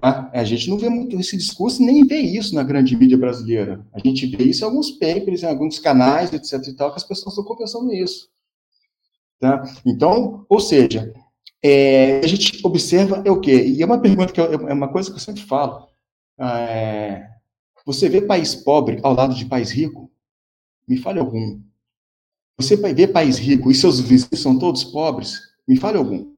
[0.00, 0.30] Tá?
[0.32, 3.86] A gente não vê muito esse discurso, nem vê isso na grande mídia brasileira.
[3.92, 6.66] A gente vê isso em alguns papers, em alguns canais, etc.
[6.66, 8.31] e tal, que as pessoas estão conversando isso.
[9.42, 9.60] Tá?
[9.84, 11.12] Então, ou seja,
[11.60, 13.66] é, a gente observa é o quê?
[13.66, 15.88] E é uma pergunta que eu, é uma coisa que eu sempre falo.
[16.38, 17.28] É,
[17.84, 20.08] você vê país pobre ao lado de país rico?
[20.86, 21.60] Me fale algum.
[22.56, 25.40] Você vai ver país rico e seus vizinhos são todos pobres?
[25.66, 26.32] Me fale algum.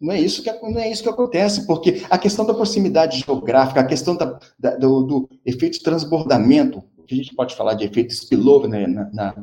[0.00, 3.78] Não é isso que, não é isso que acontece, porque a questão da proximidade geográfica,
[3.78, 8.12] a questão da, da, do, do, efeito transbordamento, que a gente pode falar de efeito
[8.12, 9.34] spillover né, na, na,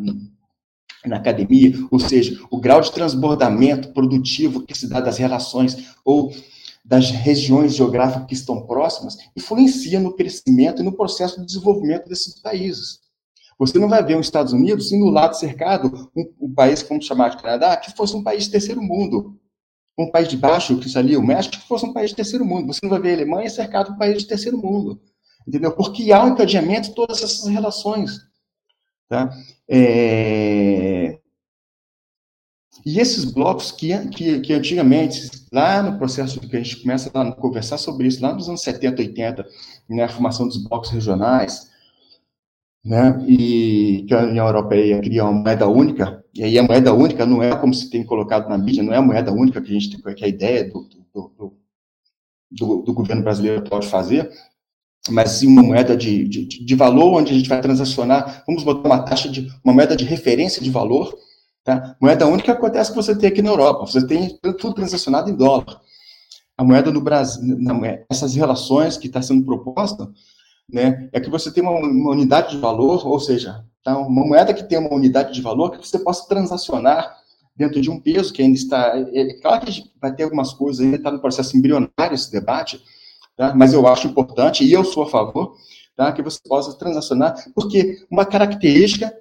[1.06, 6.32] na, academia, ou seja, o grau de transbordamento produtivo que se dá das relações, ou
[6.84, 12.40] das regiões geográficas que estão próximas influencia no crescimento e no processo de desenvolvimento desses
[12.40, 13.00] países.
[13.58, 17.30] Você não vai ver os Estados Unidos indo lado cercado, um, um país vamos chamar
[17.30, 19.40] de Canadá, que fosse um país de terceiro mundo.
[19.98, 22.74] Um país de baixo, que seria o México, que fosse um país de terceiro mundo.
[22.74, 25.00] Você não vai ver a Alemanha cercado um país de terceiro mundo.
[25.48, 25.72] Entendeu?
[25.72, 28.20] Porque há um encadeamento de todas essas relações.
[29.12, 29.30] Tá?
[29.68, 31.20] É...
[32.86, 37.32] E esses blocos que, que, que, antigamente, lá no processo que a gente começa a
[37.34, 39.46] conversar sobre isso, lá nos anos 70, 80,
[39.90, 41.70] né, a formação dos blocos regionais,
[42.86, 47.26] né, e que a União Europeia cria uma moeda única, e aí a moeda única
[47.26, 49.74] não é como se tem colocado na mídia, não é a moeda única que a
[49.74, 51.54] gente tem, que é a ideia do, do,
[52.50, 54.32] do, do governo brasileiro pode fazer,
[55.10, 58.88] mas sim uma moeda de, de, de valor, onde a gente vai transacionar, vamos botar
[58.88, 61.18] uma taxa de, uma moeda de referência de valor,
[61.64, 61.96] Tá?
[62.02, 65.80] Moeda única acontece que você tem aqui na Europa, você tem tudo transacionado em dólar.
[66.58, 70.10] A moeda no Brasil, não, essas relações que está sendo proposta,
[70.72, 74.54] né, é que você tem uma, uma, unidade de valor, ou seja, tá, uma moeda
[74.54, 77.16] que tem uma unidade de valor que você possa transacionar
[77.56, 78.98] dentro de um peso que ainda está.
[79.14, 82.82] É, é claro que vai ter algumas coisas, ainda está no processo embrionário esse debate,
[83.42, 85.56] tá, mas eu acho importante, e eu sou a favor,
[85.96, 89.12] tá, que você possa transacionar, porque uma característica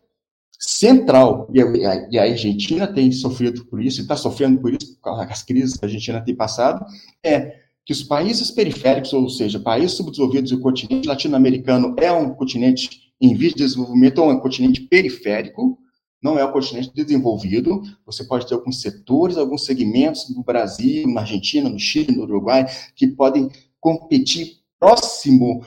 [0.58, 4.94] central, e a, e a Argentina tem sofrido por isso, e está sofrendo por isso,
[4.96, 6.84] por causa das crises que a Argentina tem passado,
[7.24, 12.34] é que os países periféricos, ou seja, países subdesenvolvidos e o continente latino-americano é um
[12.34, 15.78] continente em vias de desenvolvimento, ou é um continente periférico,
[16.22, 17.82] não é um continente desenvolvido.
[18.04, 22.66] Você pode ter alguns setores, alguns segmentos no Brasil, na Argentina, no Chile, no Uruguai,
[22.94, 23.48] que podem
[23.80, 25.64] competir próximo,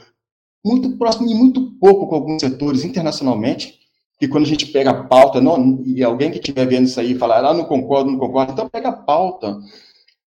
[0.64, 3.78] muito próximo e muito pouco com alguns setores internacionalmente,
[4.18, 7.14] que quando a gente pega a pauta, não, e alguém que estiver vendo isso aí
[7.16, 9.58] falar, ah, não concordo, não concordo, então pega a pauta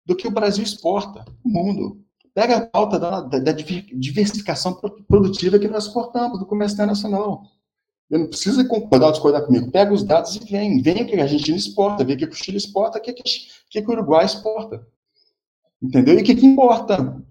[0.04, 2.00] do que o Brasil exporta o mundo.
[2.34, 7.42] Pega a pauta da, da, diversificação produtiva que nós exportamos do comércio internacional.
[8.08, 9.70] Eu não precisa concordar ou discordar comigo.
[9.70, 10.80] Pega os dados e vem.
[10.80, 13.22] Vem o que a Argentina exporta, vê o que o Chile exporta, o que, que,
[13.70, 14.86] que o Uruguai exporta.
[15.82, 16.18] Entendeu?
[16.18, 17.22] E o que, que importa.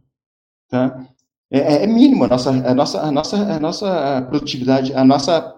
[0.70, 1.08] Tá?
[1.50, 5.56] É, é, é mínimo a nossa, a, nossa, a, nossa, a nossa produtividade, a nossa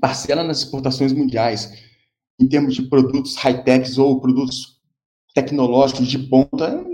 [0.00, 1.72] parcela nas exportações mundiais,
[2.38, 4.80] em termos de produtos high-techs ou produtos
[5.34, 6.84] tecnológicos de ponta,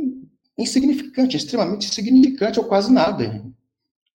[0.58, 3.44] é insignificante, é extremamente insignificante ou quase nada.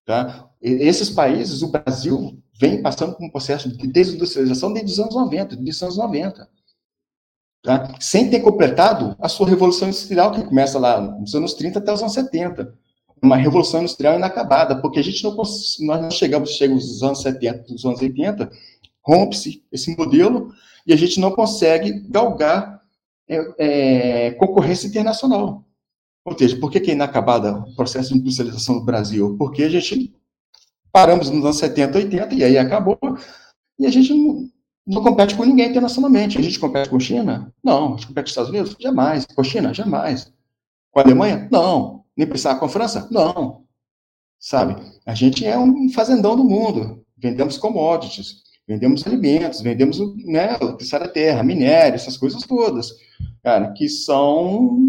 [0.06, 0.50] Tá?
[0.62, 5.56] Esses países, o Brasil, vem passando por um processo de desindustrialização desde os anos 90,
[5.56, 6.50] desde os anos 90.
[7.64, 7.96] tá?
[8.00, 12.02] sem ter completado a sua revolução industrial, que começa lá nos anos 30 até os
[12.02, 12.78] anos 70.
[13.22, 17.86] Uma revolução industrial inacabada, porque a gente não, nós não chegamos, nos anos 70, nos
[17.86, 18.52] anos 80,
[19.04, 20.52] rompe-se esse modelo
[20.86, 22.82] e a gente não consegue galgar
[23.28, 25.64] é, é, concorrência internacional.
[26.26, 29.36] Ou seja, por que, que é inacabada o processo de industrialização do Brasil?
[29.38, 30.14] Porque a gente
[30.92, 33.00] paramos nos anos 70, 80 e aí acabou,
[33.80, 34.50] e a gente não,
[34.86, 36.38] não compete com ninguém internacionalmente.
[36.38, 37.52] A gente compete com China?
[37.64, 37.88] Não.
[37.88, 38.76] A gente compete com os Estados Unidos?
[38.80, 39.26] Jamais.
[39.26, 39.74] Com a China?
[39.74, 40.32] Jamais.
[40.92, 41.48] Com a Alemanha?
[41.52, 42.01] Não.
[42.18, 43.08] Nem pensar com a França?
[43.12, 43.66] Não.
[44.40, 44.76] Sabe?
[45.06, 47.06] A gente é um fazendão do mundo.
[47.18, 52.90] Vendemos commodities, vendemos alimentos, vendemos né, da terra, minério, essas coisas todas,
[53.44, 54.80] cara, que são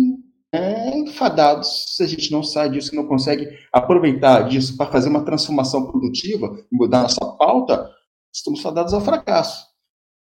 [0.52, 5.24] é, enfadados se a gente não sai disso, não consegue aproveitar disso para fazer uma
[5.24, 7.90] transformação produtiva mudar nossa pauta,
[8.32, 9.66] estamos fadados ao fracasso.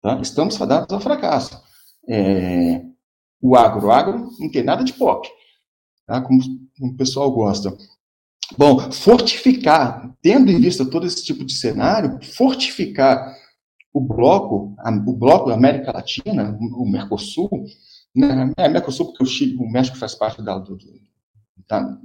[0.02, 0.20] Tá?
[0.22, 1.62] Estamos fadados ao fracasso.
[2.08, 2.82] É,
[3.42, 5.28] o agro, o agro não tem nada de pop,
[6.10, 6.22] tá?
[6.22, 6.42] como,
[6.78, 7.78] como o pessoal gosta.
[8.58, 13.38] Bom, fortificar, tendo em vista todo esse tipo de cenário, fortificar
[13.94, 17.50] o bloco, a, o bloco da América Latina, o Mercosul,
[18.16, 20.78] né, é Mercosul porque o Chile, o México faz parte da, do,
[21.68, 22.00] da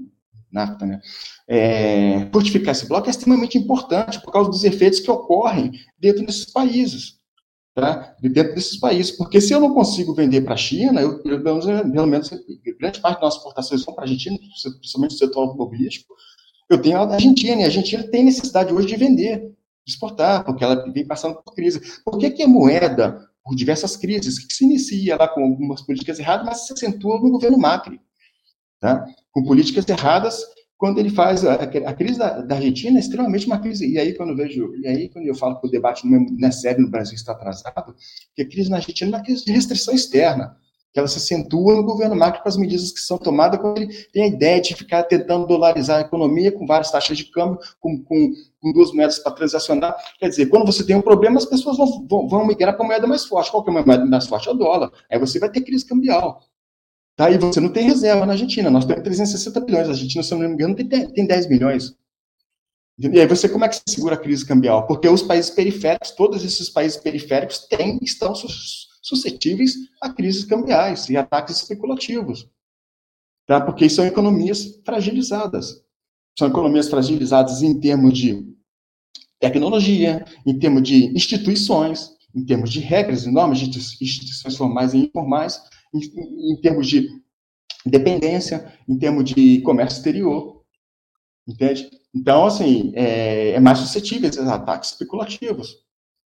[0.53, 1.01] NAFTA, né?
[1.49, 6.51] É, fortificar esse bloco é extremamente importante por causa dos efeitos que ocorrem dentro desses
[6.53, 7.19] países
[7.75, 8.15] tá?
[8.21, 9.13] de dentro desses países.
[9.13, 12.31] Porque se eu não consigo vender para a China, eu, pelo, menos, pelo menos
[12.79, 16.15] grande parte das nossas exportações vão para a Argentina, principalmente no setor automobilístico,
[16.71, 20.65] eu tenho a Argentina, e a Argentina tem necessidade hoje de vender, de exportar, porque
[20.65, 21.81] ela vem passando por crise.
[22.05, 26.19] Por que, que a moeda, por diversas crises, que se inicia lá com algumas políticas
[26.19, 28.01] erradas, mas se acentua no governo Macri,
[28.81, 29.05] tá?
[29.31, 30.43] com políticas erradas
[30.77, 34.15] quando ele faz a, a crise da, da, Argentina é extremamente uma crise e aí
[34.15, 36.91] quando eu vejo e aí quando eu falo que o debate não é, sério no
[36.91, 37.95] Brasil está atrasado
[38.35, 40.57] que a crise na Argentina é uma crise de restrição externa
[40.95, 43.93] que ela se acentua no governo Macri com as medidas que são tomadas quando ele
[44.13, 48.01] tem a ideia de ficar tentando dolarizar a economia com várias taxas de câmbio, com,
[48.05, 49.97] com, com duas moedas para transacionar.
[50.21, 52.87] Quer dizer, quando você tem um problema, as pessoas vão, vão, vão migrar para a
[52.87, 53.51] moeda mais forte.
[53.51, 54.49] Qual que é a moeda mais forte?
[54.49, 54.93] É o dólar.
[55.11, 56.41] Aí você vai ter crise cambial.
[57.17, 57.31] Tá?
[57.31, 58.71] E você não tem reserva na Argentina.
[58.71, 59.87] Nós temos 360 bilhões.
[59.87, 61.97] A Argentina, se eu não me engano, tem, tem 10 milhões.
[62.99, 64.87] E aí você, como é que você segura a crise cambial?
[64.87, 68.35] Porque os países periféricos, todos esses países periféricos têm, estão
[69.03, 72.49] suscetíveis a crises cambiais e ataques especulativos.
[73.47, 73.61] Tá?
[73.61, 75.83] Porque são economias fragilizadas.
[76.39, 78.55] São economias fragilizadas em termos de
[79.41, 85.61] tecnologia, em termos de instituições, em termos de regras e normas instituições formais e informais,
[85.95, 87.09] em, em termos de
[87.87, 90.63] dependência, em termos de comércio exterior.
[91.47, 91.91] Entende?
[92.15, 95.77] Então, assim, é, é mais suscetível a esses ataques especulativos.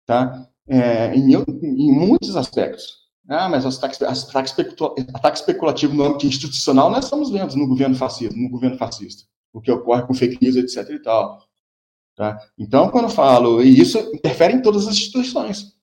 [0.05, 0.49] Tá?
[0.69, 3.07] É, em, em, muitos aspectos.
[3.29, 4.55] Ah, mas os ataques, ataques,
[5.15, 9.25] ataque especulativo no âmbito institucional nós estamos vendo no governo fascista, no governo fascista.
[9.53, 10.91] O que ocorre com fake news, etc.
[10.91, 11.43] e tal.
[12.15, 12.41] Tá?
[12.59, 15.75] Então, quando eu falo, e isso interfere em todas as instituições.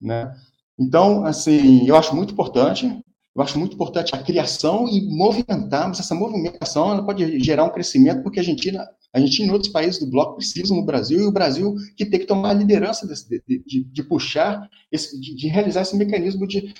[0.00, 0.34] Né?
[0.78, 2.86] Então, assim, eu acho muito importante,
[3.34, 8.22] eu acho muito importante a criação e movimentarmos essa movimentação, ela pode gerar um crescimento,
[8.22, 8.82] porque a Argentina,
[9.12, 12.20] a Argentina e outros países do bloco precisam no Brasil, e o Brasil que tem
[12.20, 16.46] que tomar a liderança desse, de, de, de, puxar, esse, de, de, realizar esse mecanismo
[16.46, 16.74] de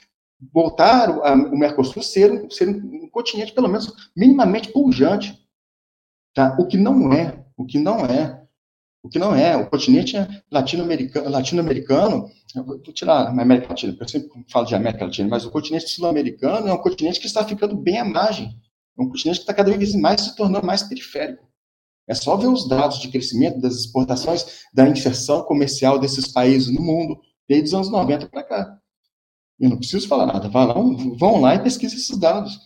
[0.52, 5.38] voltar o, o Mercosul ser, ser um, um continente, pelo menos, minimamente pujante.
[6.35, 6.57] Tá?
[6.59, 8.41] O que não é, o que não é
[9.02, 9.56] o que não é.
[9.56, 10.16] O continente
[10.50, 12.30] latino-americano, latino-americano
[12.64, 15.88] vou tirar a América Latina, porque eu sempre falo de América Latina, mas o continente
[15.88, 18.56] sul-americano é um continente que está ficando bem à margem.
[18.98, 21.46] É um continente que está cada vez mais se tornando mais periférico.
[22.06, 26.82] É só ver os dados de crescimento das exportações, da inserção comercial desses países no
[26.82, 28.78] mundo, desde os anos 90 para cá.
[29.58, 32.58] Eu não preciso falar nada, vão lá e pesquisem esses dados.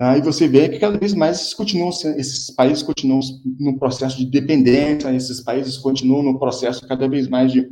[0.00, 0.16] Tá?
[0.16, 3.20] E você vê que cada vez mais continuam, esses países continuam
[3.58, 7.68] no processo de dependência, esses países continuam no processo cada vez mais de,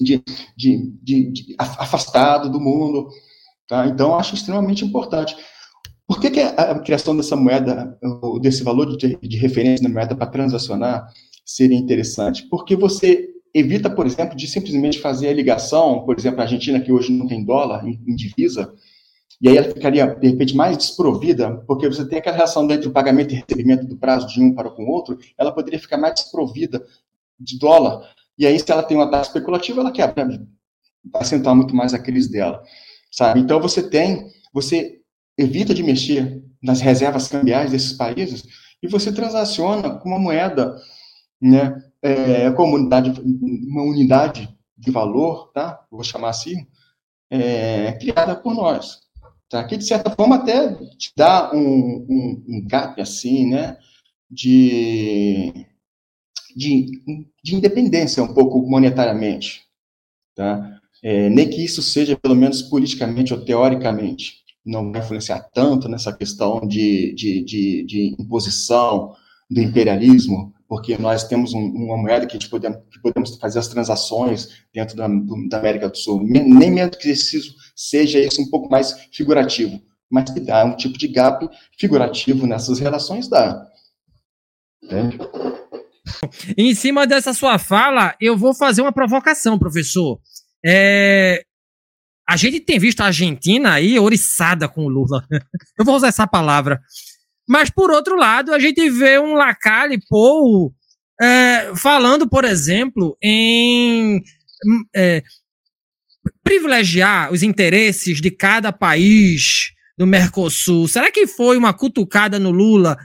[0.00, 0.22] de,
[0.56, 3.06] de, de, de afastado do mundo.
[3.68, 3.86] Tá?
[3.86, 5.36] Então, acho extremamente importante.
[6.08, 7.98] Por que, que a criação dessa moeda,
[8.40, 11.06] desse valor de, de referência na moeda para transacionar
[11.44, 12.48] seria interessante?
[12.48, 16.90] Porque você evita, por exemplo, de simplesmente fazer a ligação, por exemplo, a Argentina, que
[16.90, 18.72] hoje não tem dólar em, em divisa,
[19.40, 22.92] e aí ela ficaria, de repente, mais desprovida, porque você tem aquela relação entre o
[22.92, 26.14] pagamento e recebimento do prazo de um para com o outro, ela poderia ficar mais
[26.14, 26.84] desprovida
[27.38, 28.06] de dólar.
[28.36, 30.26] E aí, se ela tem uma taxa especulativa, ela quebra,
[31.10, 32.62] vai acentuar muito mais a crise dela,
[33.10, 33.40] sabe?
[33.40, 35.00] Então, você tem, você
[35.38, 38.44] evita de mexer nas reservas cambiais desses países
[38.82, 40.76] e você transaciona com uma moeda,
[41.40, 45.82] né, é, uma unidade, uma unidade de valor, tá?
[45.90, 46.66] Vou chamar assim,
[47.30, 49.09] é, criada por nós.
[49.50, 49.64] Tá?
[49.64, 53.76] Que, de certa forma, até te dá um, um, um gap, assim, né?
[54.30, 55.52] De,
[56.56, 56.86] de,
[57.42, 59.62] de independência um pouco monetariamente.
[60.36, 60.80] Tá?
[61.02, 66.12] É, nem que isso seja, pelo menos politicamente ou teoricamente, não vai influenciar tanto nessa
[66.16, 69.14] questão de, de, de, de imposição
[69.50, 74.62] do imperialismo, porque nós temos um, uma moeda que, podemos, que podemos fazer as transações
[74.72, 75.08] dentro da,
[75.48, 80.30] da, América do Sul, nem mesmo que isso seja isso um pouco mais figurativo, mas
[80.30, 81.44] que dá um tipo de gap
[81.76, 83.66] figurativo nessas relações, dá.
[84.80, 85.18] Entende?
[86.56, 90.20] Em cima dessa sua fala, eu vou fazer uma provocação, professor.
[90.64, 91.42] É,
[92.28, 95.26] a gente tem visto a Argentina aí oriçada com o Lula.
[95.76, 96.80] Eu vou usar essa palavra.
[97.50, 100.72] Mas, por outro lado, a gente vê um Lacalle Pou
[101.20, 104.22] é, falando, por exemplo, em
[104.94, 105.20] é,
[106.44, 110.86] privilegiar os interesses de cada país do Mercosul.
[110.86, 112.96] Será que foi uma cutucada no Lula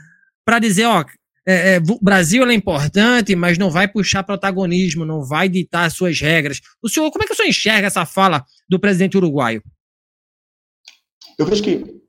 [0.46, 1.04] para dizer, ó,
[1.48, 5.94] é, é, o Brasil é importante, mas não vai puxar protagonismo, não vai ditar as
[5.94, 6.62] suas regras.
[6.84, 9.64] O senhor, como é que o senhor enxerga essa fala do presidente uruguaio?
[11.36, 12.05] Eu vejo que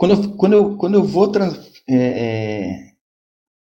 [0.00, 2.92] quando eu, quando eu, quando eu vou, trans, é, é,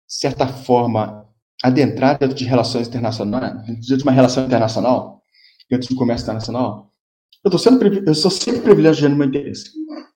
[0.08, 1.28] certa forma,
[1.62, 5.22] adentrar dentro de relações internacionais, dentro de uma relação internacional,
[5.68, 6.90] dentro do comércio internacional,
[7.44, 9.70] eu, tô sendo, eu sou sempre privilegiando meu interesse.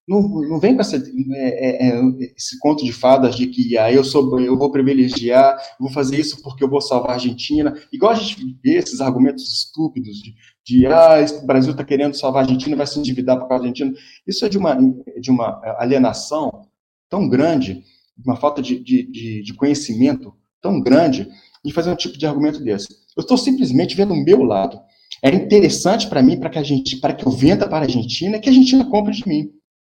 [0.09, 1.01] Não, não vem com essa, é,
[1.37, 2.01] é, é,
[2.35, 6.43] esse conto de fadas de que ah, eu, sou, eu vou privilegiar, vou fazer isso
[6.43, 7.75] porque eu vou salvar a Argentina.
[7.93, 10.35] Igual a gente vê esses argumentos estúpidos de,
[10.65, 13.69] de ah, o Brasil está querendo salvar a Argentina, vai se endividar por causa da
[13.69, 13.93] Argentina.
[14.27, 14.79] Isso é de uma,
[15.21, 16.63] de uma alienação
[17.11, 17.85] tão grande,
[18.25, 20.33] uma falta de, de, de conhecimento
[20.63, 21.29] tão grande,
[21.63, 22.89] de fazer um tipo de argumento desse.
[23.15, 24.81] Eu estou simplesmente vendo o meu lado.
[25.23, 28.39] É interessante para mim, para que a gente, para que eu venda para a Argentina,
[28.39, 29.51] que a Argentina compre de mim.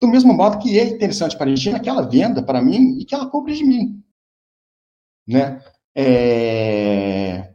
[0.01, 3.05] Do mesmo modo que é interessante para a Argentina que ela venda para mim e
[3.05, 4.01] que ela compre de mim.
[5.27, 5.61] Né?
[5.95, 7.53] É...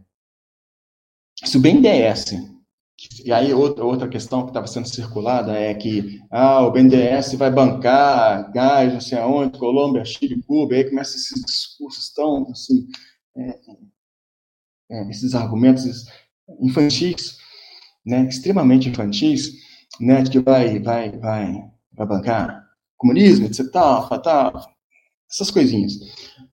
[1.42, 2.32] Se o BNDES,
[3.24, 7.50] e aí outra, outra questão que estava sendo circulada é que ah, o BNDES vai
[7.50, 12.86] bancar gás, não sei aonde, Colômbia, Chile, Cuba, aí começa esses discursos tão, assim,
[13.36, 13.60] é,
[14.90, 16.06] é, esses argumentos
[16.60, 17.38] infantis,
[18.06, 19.52] né, extremamente infantis,
[20.00, 22.64] né, que vai, vai, vai, vai bancar
[22.96, 24.74] comunismo, etc, tal, tal,
[25.30, 25.94] essas coisinhas,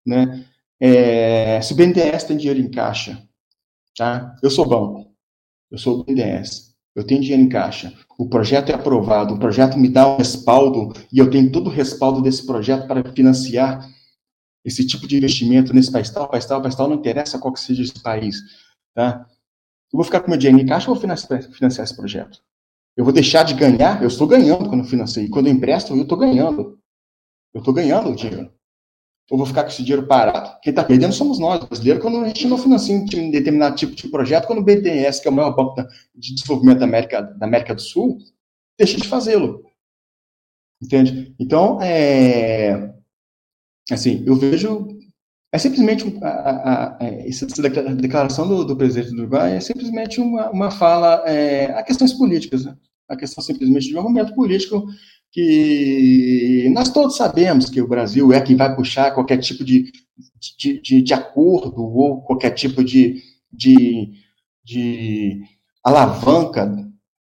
[0.05, 0.45] né?
[0.79, 3.21] É, se o BNDES tem dinheiro em caixa,
[3.95, 4.35] tá?
[4.41, 5.13] Eu sou banco,
[5.69, 9.77] eu sou o BNDES, eu tenho dinheiro em caixa, o projeto é aprovado, o projeto
[9.77, 13.87] me dá um respaldo e eu tenho todo o respaldo desse projeto para financiar
[14.65, 17.59] esse tipo de investimento nesse país tal, país tal, país tal, não interessa qual que
[17.59, 18.41] seja esse país,
[18.93, 19.25] tá?
[19.93, 22.41] Eu vou ficar com meu dinheiro em caixa ou vou financiar esse projeto?
[22.95, 24.01] Eu vou deixar de ganhar?
[24.01, 25.29] Eu estou ganhando quando eu financei.
[25.29, 26.79] Quando eu empresto, eu estou ganhando.
[27.53, 28.51] Eu estou ganhando o dinheiro.
[29.29, 30.59] Ou vou ficar com esse dinheiro parado?
[30.61, 34.09] Quem está perdendo somos nós, brasileiros, quando a gente não financia um determinado tipo de
[34.09, 35.75] projeto, quando o BNDES, que é o maior banco
[36.13, 38.17] de desenvolvimento da América, da América do Sul,
[38.77, 39.63] deixa de fazê-lo.
[40.83, 41.33] Entende?
[41.39, 42.93] Então, é,
[43.89, 44.90] assim, eu vejo
[45.51, 47.45] é simplesmente a, a, a, essa
[47.95, 52.65] declaração do, do, presidente do Uruguai é simplesmente uma, uma fala é, a questões políticas,
[52.65, 52.75] né?
[53.09, 54.87] a questão simplesmente de um argumento político
[55.31, 59.91] que nós todos sabemos que o Brasil é quem vai puxar qualquer tipo de,
[60.57, 63.21] de, de, de acordo ou qualquer tipo de,
[63.51, 64.11] de,
[64.63, 65.41] de
[65.83, 66.90] alavanca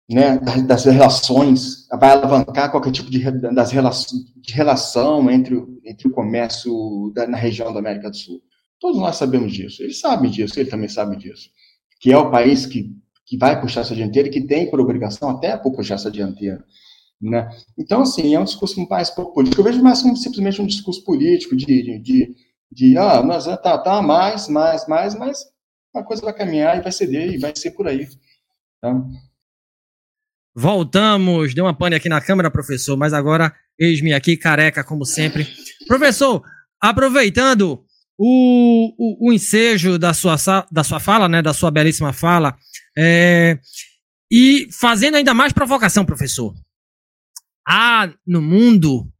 [0.09, 3.19] né, das relações, vai alavancar qualquer tipo de,
[3.55, 8.43] das relação, de relação entre, entre o comércio da, na região da América do Sul.
[8.79, 11.49] Todos nós sabemos disso, eles sabem disso, ele também sabe disso.
[12.01, 12.91] Que é o país que,
[13.25, 16.63] que vai puxar essa dianteira que tem por obrigação até por puxar essa dianteira.
[17.21, 17.49] Né?
[17.79, 19.61] Então, assim, é um discurso mais político.
[19.61, 22.35] Eu vejo mais como simplesmente um discurso político de, de, de,
[22.71, 25.39] de ah, nós tá, tá, mais, mais, mais, mas
[25.95, 28.07] a coisa vai caminhar e vai ceder e vai ser por aí.
[28.83, 29.03] Tá?
[30.55, 35.49] Voltamos, deu uma pane aqui na câmera, professor, mas agora eis-me aqui, careca, como sempre.
[35.89, 36.43] Professor,
[36.81, 37.85] aproveitando
[38.17, 40.37] o, o, o, ensejo da sua,
[40.71, 42.57] da sua fala, né, da sua belíssima fala,
[42.97, 43.59] é,
[44.31, 46.55] e fazendo ainda mais provocação, professor.
[47.67, 49.11] Há no mundo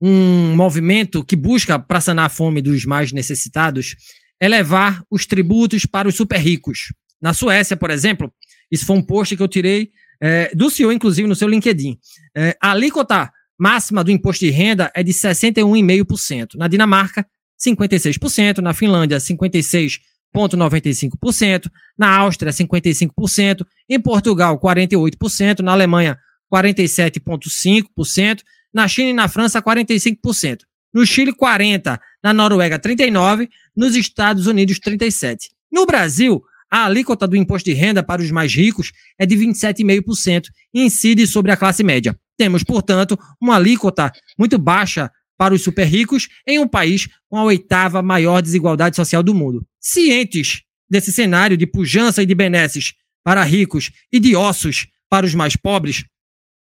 [0.00, 3.94] um movimento que busca, para sanar a fome dos mais necessitados,
[4.40, 6.92] elevar os tributos para os super ricos.
[7.20, 8.32] Na Suécia, por exemplo,
[8.70, 9.92] isso foi um post que eu tirei
[10.22, 11.98] é, do senhor, inclusive, no seu LinkedIn.
[12.34, 16.54] É, a alíquota máxima do imposto de renda é de 61,5%.
[16.54, 17.26] Na Dinamarca,
[17.60, 18.58] 56%.
[18.58, 19.98] Na Finlândia, 56%.
[20.34, 26.18] 47,95%, na Áustria 55%, em Portugal 48%, na Alemanha
[26.52, 28.40] 47,5%,
[28.72, 30.60] na China e na França 45%,
[30.92, 35.36] no Chile 40%, na Noruega 39%, nos Estados Unidos 37%.
[35.70, 36.42] No Brasil,
[36.72, 41.26] a alíquota do imposto de renda para os mais ricos é de 27,5% e incide
[41.26, 42.18] sobre a classe média.
[42.34, 47.44] Temos, portanto, uma alíquota muito baixa para os super ricos em um país com a
[47.44, 49.66] oitava maior desigualdade social do mundo.
[49.78, 55.34] Cientes desse cenário de pujança e de benesses para ricos e de ossos para os
[55.34, 56.04] mais pobres,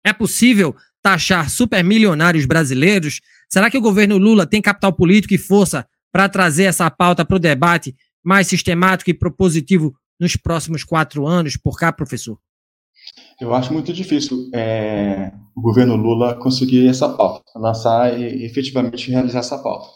[0.05, 3.21] é possível taxar supermilionários brasileiros?
[3.49, 7.37] Será que o governo Lula tem capital político e força para trazer essa pauta para
[7.37, 11.57] o debate mais sistemático e propositivo nos próximos quatro anos?
[11.57, 12.39] Por cá, professor?
[13.39, 19.39] Eu acho muito difícil é, o governo Lula conseguir essa pauta, lançar e efetivamente realizar
[19.39, 19.87] essa pauta,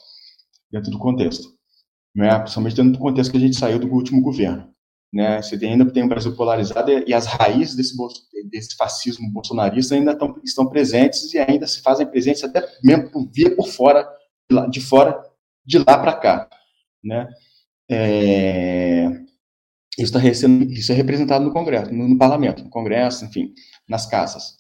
[0.71, 1.47] dentro do contexto.
[2.15, 2.38] Né?
[2.39, 4.69] Principalmente dentro do contexto que a gente saiu do último governo.
[5.13, 5.41] Né?
[5.41, 7.95] Você tem, ainda tem um Brasil polarizado e, as raízes desse,
[8.49, 13.30] desse fascismo bolsonarista ainda tão, estão presentes e ainda se fazem presentes até mesmo por
[13.32, 14.05] via por fora,
[14.49, 15.23] de, lá, de fora,
[15.65, 16.49] de lá para cá.
[17.03, 17.30] Né?
[17.89, 19.09] É,
[19.97, 23.53] isso, tá isso é representado no Congresso, no, no, Parlamento, no Congresso, enfim,
[23.88, 24.57] nas casas.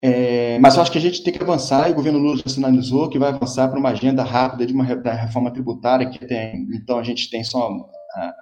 [0.00, 2.48] É, mas eu acho que a gente tem que avançar, e o governo Lula já
[2.48, 6.66] sinalizou que vai avançar para uma agenda rápida de uma da reforma tributária que tem.
[6.74, 7.70] Então, a gente tem só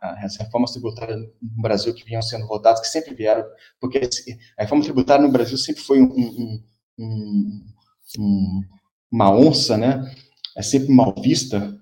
[0.03, 3.45] as reformas tributárias no Brasil que vinham sendo votadas, que sempre vieram,
[3.81, 4.09] porque
[4.57, 6.62] a reforma tributária no Brasil sempre foi um,
[6.99, 7.64] um,
[8.18, 8.62] um,
[9.11, 10.05] uma onça, né?
[10.57, 11.77] É sempre mal vista.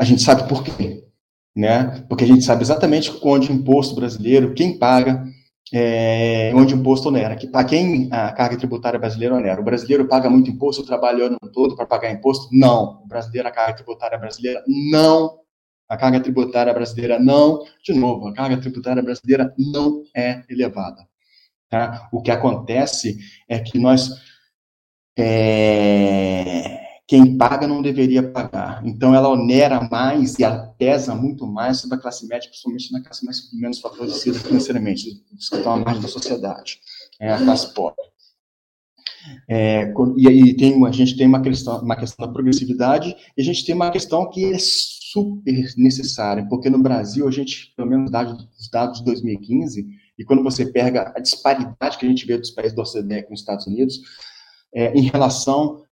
[0.00, 1.10] A gente sabe por quê
[1.54, 2.04] né?
[2.08, 5.24] Porque a gente sabe exatamente onde o imposto brasileiro, quem paga,
[5.72, 7.36] é, onde o imposto onera.
[7.36, 9.60] Que, para quem a carga tributária brasileira onera?
[9.60, 12.48] O brasileiro paga muito imposto, trabalha o ano todo para pagar imposto?
[12.52, 13.02] Não.
[13.04, 15.40] O brasileiro, a carga tributária brasileira, não.
[15.88, 17.64] A carga tributária brasileira não.
[17.84, 21.06] De novo, a carga tributária brasileira não é elevada.
[21.68, 22.08] Tá?
[22.12, 24.10] O que acontece é que nós.
[25.18, 26.79] É,
[27.10, 28.86] quem paga não deveria pagar.
[28.86, 33.02] Então, ela onera mais e ela pesa muito mais sobre a classe média, principalmente na
[33.02, 36.78] classe mais, menos favorecida financeiramente, que estão à margem da sociedade,
[37.20, 38.00] é a classe pobre.
[39.48, 43.44] É, e aí tem, a gente tem uma questão, uma questão da progressividade e a
[43.44, 48.08] gente tem uma questão que é super necessária, porque no Brasil a gente, pelo menos
[48.08, 49.84] dados, os dados de 2015,
[50.16, 53.34] e quando você pega a disparidade que a gente vê dos países do OCDE com
[53.34, 53.98] os Estados Unidos,
[54.72, 55.82] é, em relação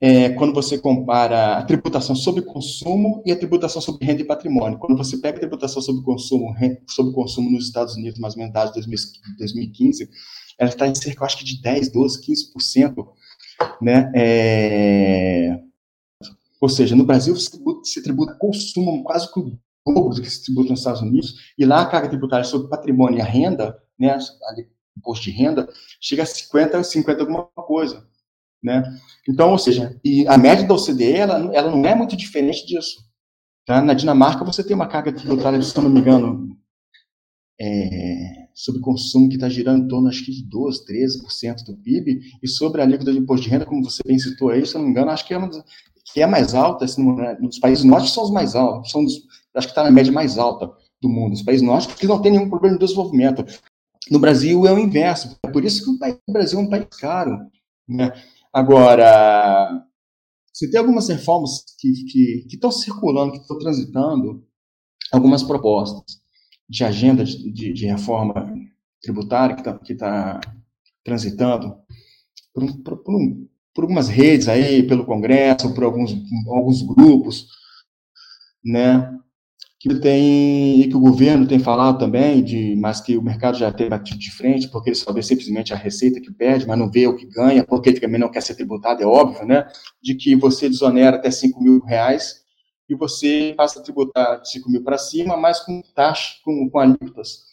[0.00, 4.78] é, quando você compara a tributação sobre consumo e a tributação sobre renda e patrimônio.
[4.78, 6.54] Quando você pega a tributação sobre consumo,
[6.88, 8.88] sobre consumo nos Estados Unidos, mais ou menos dados de
[9.38, 10.08] 2015,
[10.58, 12.20] ela está em cerca, eu acho que de 10, 12,
[12.56, 13.08] 15%,
[13.82, 14.10] né?
[14.14, 15.60] É...
[16.60, 20.30] Ou seja, no Brasil se tributa, se tributa consumo quase que o dobro do que
[20.30, 23.80] se tributa nos Estados Unidos, e lá a carga tributária sobre patrimônio e a renda,
[23.98, 24.18] né,
[24.96, 25.68] imposto de renda,
[26.00, 28.06] chega a 50, 50 alguma coisa.
[28.62, 28.82] Né?
[29.28, 33.00] Então, ou seja, e a média da OCDE ela, ela não é muito diferente disso.
[33.64, 33.80] Tá?
[33.80, 36.56] Na Dinamarca você tem uma carga tributária, se não me engano,
[37.60, 42.20] é, sobre consumo que está girando em torno acho que de 12, 13% do PIB,
[42.42, 44.82] e sobre a alíquota de imposto de renda, como você bem citou aí, se não
[44.82, 45.50] me engano, acho que é, uma,
[46.12, 47.04] que é mais alta, assim,
[47.40, 49.14] nos países nórdicos são os mais altos, são dos,
[49.54, 52.32] acho que está na média mais alta do mundo, os países nórdicos que não tem
[52.32, 53.44] nenhum problema de desenvolvimento.
[54.10, 57.38] No Brasil é o inverso, é por isso que o Brasil é um país caro,
[57.86, 58.12] né?
[58.52, 59.84] Agora,
[60.52, 64.44] você tem algumas reformas que estão circulando, que estão transitando,
[65.12, 66.20] algumas propostas
[66.68, 68.52] de agenda de, de, reforma
[69.00, 70.40] tributária que está tá
[71.02, 71.76] transitando
[72.52, 73.18] por, por, por,
[73.74, 76.12] por, algumas redes aí, pelo Congresso, por alguns,
[76.46, 77.46] alguns grupos,
[78.64, 79.18] né?
[79.80, 83.72] Que tem e que o governo tem falado também, de, mas que o mercado já
[83.72, 86.90] tem batido de frente, porque ele só vê simplesmente a receita que perde, mas não
[86.90, 89.68] vê o que ganha, porque ele também não quer ser tributado, é óbvio, né?
[90.02, 92.42] De que você desonera até 5 mil reais
[92.88, 96.78] e você passa a tributar de 5 mil para cima, mas com taxa, com, com
[96.78, 97.46] alíquotas.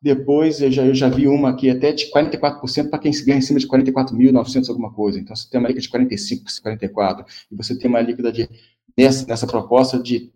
[0.00, 3.42] Depois, eu já, eu já vi uma aqui até de 44% para quem ganha em
[3.42, 5.18] cima de 44.900 alguma coisa.
[5.18, 8.48] Então, você tem uma alíquota de 45, 44, e você tem uma alíquota de,
[8.96, 10.30] nessa, nessa proposta de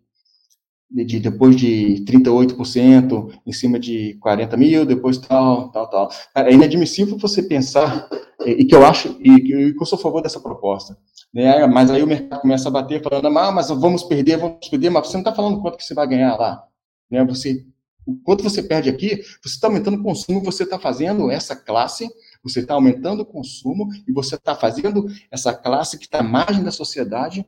[0.90, 6.10] de, depois de 38% em cima de 40 mil, depois tal, tal, tal.
[6.34, 8.08] É inadmissível você pensar,
[8.44, 10.96] e que eu acho, e que eu sou a favor dessa proposta.
[11.32, 11.66] Né?
[11.66, 15.06] Mas aí o mercado começa a bater, falando, ah, mas vamos perder, vamos perder, mas
[15.06, 16.64] você não está falando quanto que você vai ganhar lá.
[17.10, 17.22] Né?
[17.26, 17.66] Você,
[18.06, 22.08] o quanto você perde aqui, você está aumentando o consumo, você está fazendo essa classe,
[22.42, 26.64] você está aumentando o consumo, e você está fazendo essa classe que está à margem
[26.64, 27.44] da sociedade,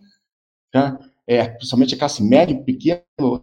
[0.71, 0.99] tá?
[1.29, 3.03] É, principalmente a classe média, pequena,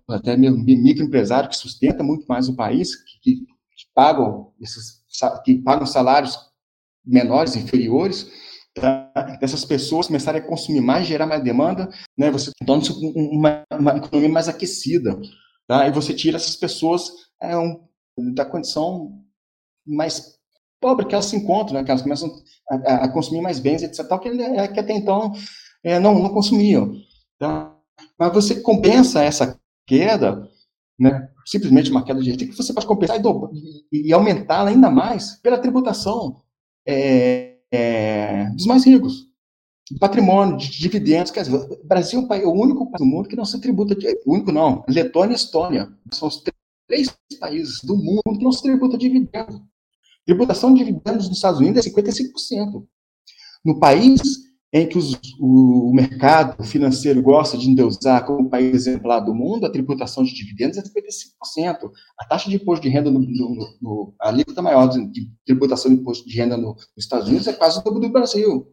[0.09, 5.03] até mesmo microempresário que sustenta muito mais o país, que, que, que pagam esses,
[5.43, 6.37] que pagam salários
[7.05, 8.29] menores, inferiores,
[8.75, 9.11] tá?
[9.39, 12.29] dessas pessoas começarem a consumir mais, gerar mais demanda, né?
[12.31, 15.19] Você torna isso uma, uma economia mais aquecida,
[15.67, 15.87] tá?
[15.87, 17.11] E você tira essas pessoas
[17.41, 17.79] é, um,
[18.33, 19.23] da condição
[19.85, 20.37] mais
[20.81, 21.83] pobre que elas se encontram, né?
[21.83, 22.29] Que elas começam
[22.69, 24.05] a, a consumir mais bens, etc.
[24.19, 25.31] Que, é, que até então
[25.83, 26.93] é, não, não consumiam.
[27.39, 27.75] Tá?
[28.17, 30.49] Mas você compensa essa queda,
[30.99, 35.35] né, simplesmente uma queda de receita, que você pode compensar e, e aumentá-la ainda mais
[35.35, 36.41] pela tributação
[36.85, 39.27] é, é, dos mais ricos,
[39.91, 41.31] do patrimônio, de dividendos.
[41.31, 44.07] Quer dizer, o Brasil é o único país do mundo que não se tributa, de,
[44.25, 46.43] o único não, Letônia e Estônia, são os
[46.87, 49.61] três países do mundo que não se tributa dividendos.
[50.25, 52.85] Tributação de dividendos nos Estados Unidos é 55%.
[53.63, 59.33] No país em que os, o, mercado financeiro gosta de endeusar como país exemplar do
[59.33, 61.89] mundo, a tributação de dividendos é 55%.
[62.19, 66.01] A taxa de imposto de renda, no, no, no a alíquota maior de, tributação de
[66.01, 68.67] imposto de renda no, nos Estados Unidos é quase o dobro do Brasil.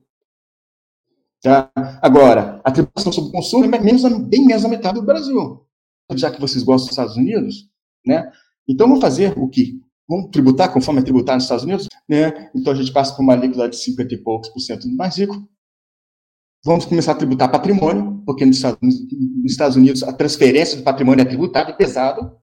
[1.41, 1.71] Tá?
[2.03, 5.65] Agora, a tributação sobre o consumo é menos, bem menos da metade do Brasil.
[6.15, 7.69] Já que vocês gostam dos Estados Unidos,
[8.05, 8.31] né?
[8.69, 9.81] Então, vamos fazer o que?
[10.09, 11.89] Vamos tributar conforme é tributar nos Estados Unidos?
[12.09, 12.51] Né?
[12.55, 15.17] Então, a gente passa por uma alíquota de 50 e poucos por cento do mais
[15.17, 15.49] rico,
[16.65, 18.57] Vamos começar a tributar patrimônio, porque nos
[19.45, 22.41] Estados Unidos a transferência do patrimônio é tributada, é pesado,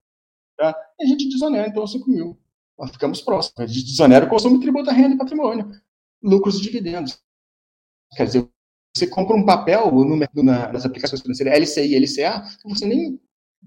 [0.56, 0.76] tá?
[1.00, 2.38] e a gente desonera, então, 5 mil.
[2.78, 3.58] Nós ficamos próximos.
[3.58, 5.72] A gente desonera o consumo e tributa renda e patrimônio,
[6.22, 7.20] lucros e dividendos.
[8.16, 8.48] Quer dizer,
[8.96, 13.20] você compra um papel no, na, nas aplicações financeiras LCI e LCA, você nem,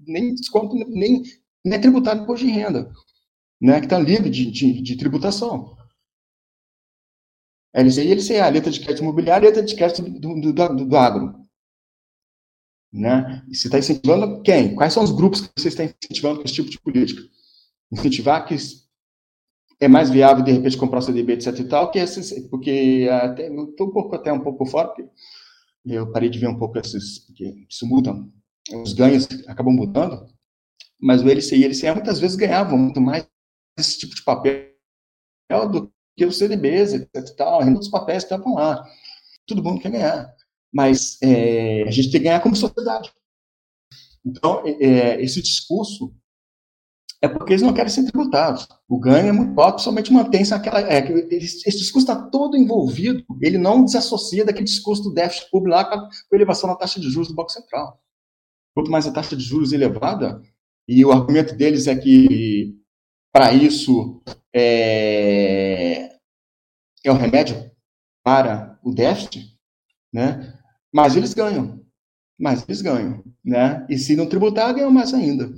[0.07, 1.21] nem desconta, nem,
[1.65, 2.93] nem é tributado imposto de renda,
[3.61, 5.74] né, que está livre de, de, de tributação.
[7.75, 10.97] LCI e LCA, letra de crédito imobiliário e letra de crédito do, do, do, do
[10.97, 11.45] agro.
[12.91, 13.43] Né?
[13.49, 14.73] E você está incentivando quem?
[14.73, 17.21] Quais são os grupos que você está incentivando com esse tipo de política?
[17.91, 18.55] Incentivar que
[19.81, 23.49] é mais viável, de repente, comprar o CDB, etc e tal, que esses, porque até,
[23.49, 25.09] eu estou um pouco, até um pouco fora, porque
[25.85, 28.15] eu parei de ver um pouco esses, porque isso muda,
[28.73, 30.25] os ganhos acabam mudando,
[30.97, 33.27] mas o LCI e LCA muitas vezes ganhavam muito mais
[33.77, 34.71] esse tipo de papel
[35.69, 37.35] do que os CDBs, etc.
[37.35, 38.83] Tal, dos papéis estavam lá.
[39.45, 40.33] Todo mundo quer ganhar.
[40.73, 43.11] Mas é, a gente tem que ganhar como sociedade.
[44.25, 46.13] Então, é, é esse discurso
[47.21, 48.67] é porque eles não querem ser tributados.
[48.87, 50.81] O ganho é muito alto, somente mantém-se aquela.
[50.81, 50.99] É,
[51.31, 55.95] esse discurso está todo envolvido, ele não desassocia daquele discurso do déficit público lá com
[55.95, 57.99] a elevação da taxa de juros do Banco Central.
[58.73, 60.41] Quanto mais a taxa de juros elevada,
[60.87, 62.75] e o argumento deles é que
[63.35, 64.23] para isso
[64.55, 66.09] é,
[67.03, 67.69] é o remédio
[68.23, 69.45] para o déficit,
[70.13, 70.57] né?
[70.93, 71.83] Mas eles ganham,
[72.39, 73.85] mas eles ganham, né?
[73.89, 75.51] E se não tributar, ganham mais ainda.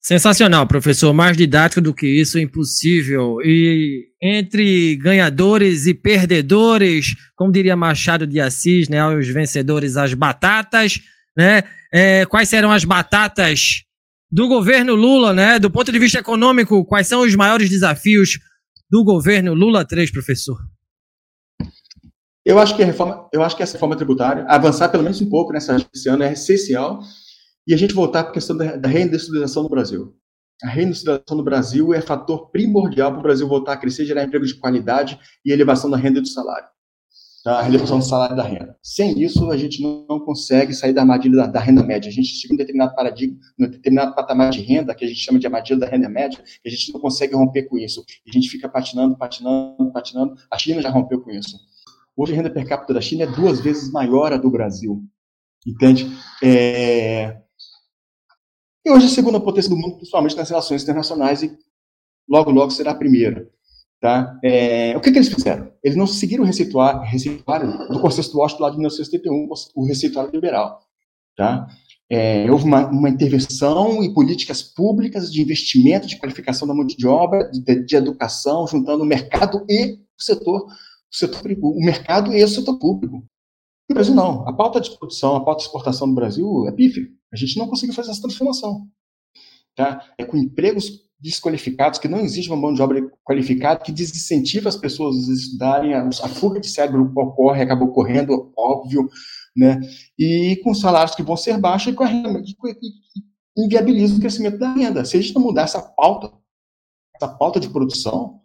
[0.00, 1.12] Sensacional, professor.
[1.12, 3.38] Mais didático do que isso é impossível.
[3.42, 9.04] E entre ganhadores e perdedores, como diria Machado de Assis, né?
[9.08, 11.00] Os vencedores, as batatas,
[11.36, 11.64] né?
[11.92, 13.87] É, quais serão as batatas
[14.30, 15.58] do governo Lula, né?
[15.58, 18.38] Do ponto de vista econômico, quais são os maiores desafios
[18.90, 20.58] do governo Lula 3, professor?
[22.44, 25.28] Eu acho que a reforma, eu acho que essa reforma tributária, avançar pelo menos um
[25.28, 27.00] pouco nessa esse ano é essencial
[27.66, 30.14] e a gente voltar para a questão da, reindustrialização no Brasil.
[30.62, 34.46] A reindustrialização no Brasil é fator primordial para o Brasil voltar a crescer, gerar emprego
[34.46, 36.68] de qualidade e elevação da renda e do salário
[37.48, 38.76] a elevação do salário da renda.
[38.82, 42.08] Sem isso, a gente não consegue sair da armadilha da, da, renda média.
[42.08, 45.20] A gente chega em um determinado paradigma, um determinado patamar de renda, que a gente
[45.20, 48.04] chama de armadilha da renda média, e a gente não consegue romper com isso.
[48.26, 50.34] A gente fica patinando, patinando, patinando.
[50.50, 51.58] A China já rompeu com isso.
[52.16, 55.02] Hoje, a renda per capita da China é duas vezes maior a do Brasil.
[55.66, 56.06] Entende?
[56.42, 57.40] É...
[58.84, 61.56] E hoje é a segunda potência do mundo, principalmente nas relações internacionais, e
[62.28, 63.48] logo, logo será a primeira.
[64.00, 64.38] Tá?
[64.44, 65.72] É, o que, que, eles fizeram?
[65.82, 70.30] Eles não seguiram o receituário, receituário do Consenso do Washington lá de 1971, o receituário
[70.30, 70.80] liberal.
[71.36, 71.66] Tá?
[72.10, 77.06] É, houve uma, uma, intervenção em políticas públicas de investimento, de qualificação da mão de
[77.06, 82.42] obra, de, de educação, juntando o mercado e o setor, o setor o mercado e
[82.42, 83.24] o setor público.
[83.88, 84.46] No Brasil não.
[84.48, 87.04] A pauta de produção, a pauta de exportação do Brasil é pífia.
[87.32, 88.86] A gente não conseguiu fazer essa transformação.
[89.74, 90.12] Tá?
[90.16, 94.76] É com empregos desqualificados, que não existe uma mão de obra qualificada, que desincentiva as
[94.76, 99.08] pessoas a estudarem, a, a fuga de cérebro ocorre, acaba ocorrendo, óbvio,
[99.56, 99.80] né?
[100.18, 102.54] E com salários que vão ser baixos e com a renda, que,
[103.56, 105.04] inviabiliza o crescimento da renda.
[105.04, 106.32] Se a gente não mudar essa pauta,
[107.16, 108.40] essa pauta de produção,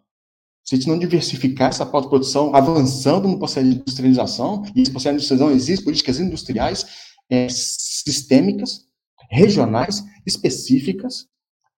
[0.64, 4.80] se a gente não diversificar essa pauta de produção, avançando no processo de industrialização, e
[4.80, 6.86] esse processo de industrialização existe políticas industriais
[7.30, 8.86] é, sistêmicas,
[9.30, 11.28] regionais, específicas,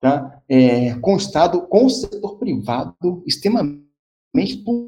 [0.00, 0.42] tá?
[0.48, 3.86] É, com o Estado, com o setor privado extremamente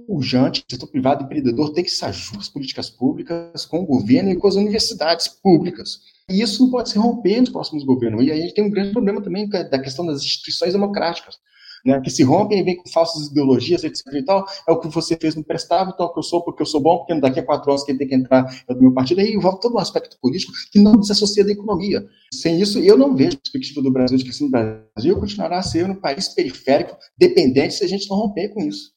[0.06, 4.30] pujante, o setor privado empreendedor tem que se ajustar às políticas públicas com o governo
[4.30, 6.00] e com as universidades públicas.
[6.28, 8.24] E isso não pode se romper nos próximos governos.
[8.24, 11.38] E aí a gente tem um grande problema também da questão das instituições democráticas
[11.84, 14.88] né, que se rompem e vêm com falsas ideologias, etc e tal, é o que
[14.88, 17.44] você fez no prestável, o que eu sou, porque eu sou bom, porque daqui a
[17.44, 20.16] quatro anos quem tem que entrar é do meu partido, aí envolve todo um aspecto
[20.20, 22.04] político que não desassocia da economia.
[22.32, 25.62] Sem isso, eu não vejo a perspectiva do Brasil de assim, o Brasil continuará a
[25.62, 28.92] ser um país periférico, dependente, se a gente não romper com isso.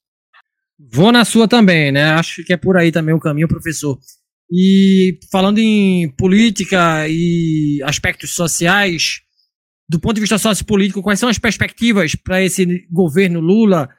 [0.91, 2.05] Vou na sua também, né?
[2.05, 3.99] Acho que é por aí também o caminho, professor.
[4.51, 9.21] E falando em política e aspectos sociais,
[9.91, 13.89] do ponto de vista sociopolítico, quais são as perspectivas para esse governo Lula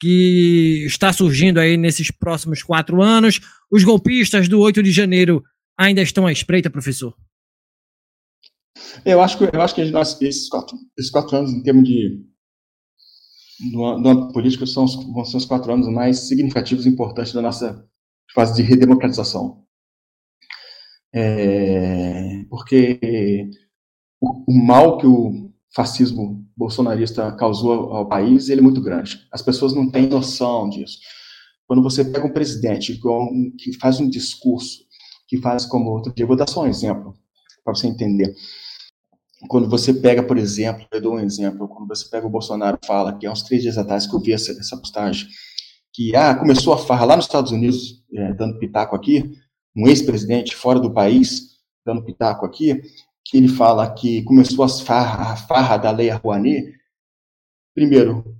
[0.00, 3.40] que está surgindo aí nesses próximos quatro anos?
[3.70, 5.44] Os golpistas do 8 de janeiro
[5.78, 7.14] ainda estão à espreita, professor?
[9.04, 12.26] Eu acho que, eu acho que nós, esses, quatro, esses quatro anos, em termos de
[13.70, 17.40] do, do âmbito político, são, vão ser os quatro anos mais significativos e importantes da
[17.40, 17.88] nossa
[18.34, 19.64] fase de redemocratização.
[21.14, 23.48] É, porque
[24.26, 29.26] o, o mal que o fascismo bolsonarista causou ao país, ele é muito grande.
[29.30, 30.98] As pessoas não têm noção disso.
[31.66, 32.98] Quando você pega um presidente
[33.58, 34.84] que faz um discurso,
[35.28, 37.14] que faz como outro dia, vou dar só um exemplo
[37.64, 38.34] para você entender.
[39.48, 43.18] Quando você pega, por exemplo, eu dou um exemplo, quando você pega o Bolsonaro fala
[43.18, 45.28] que há uns três dias atrás que eu vi essa, essa postagem,
[45.92, 49.30] que ah, começou a farra lá nos Estados Unidos, é, dando pitaco aqui,
[49.76, 52.80] um ex-presidente fora do país, dando pitaco aqui,
[53.28, 56.72] que ele fala que começou as farra, a farra da Lei Rouanet,
[57.74, 58.36] primeiro,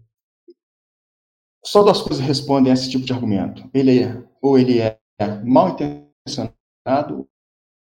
[1.64, 3.68] só duas coisas respondem a esse tipo de argumento.
[3.74, 4.98] Ele é, ou ele é
[5.44, 7.28] mal intencionado,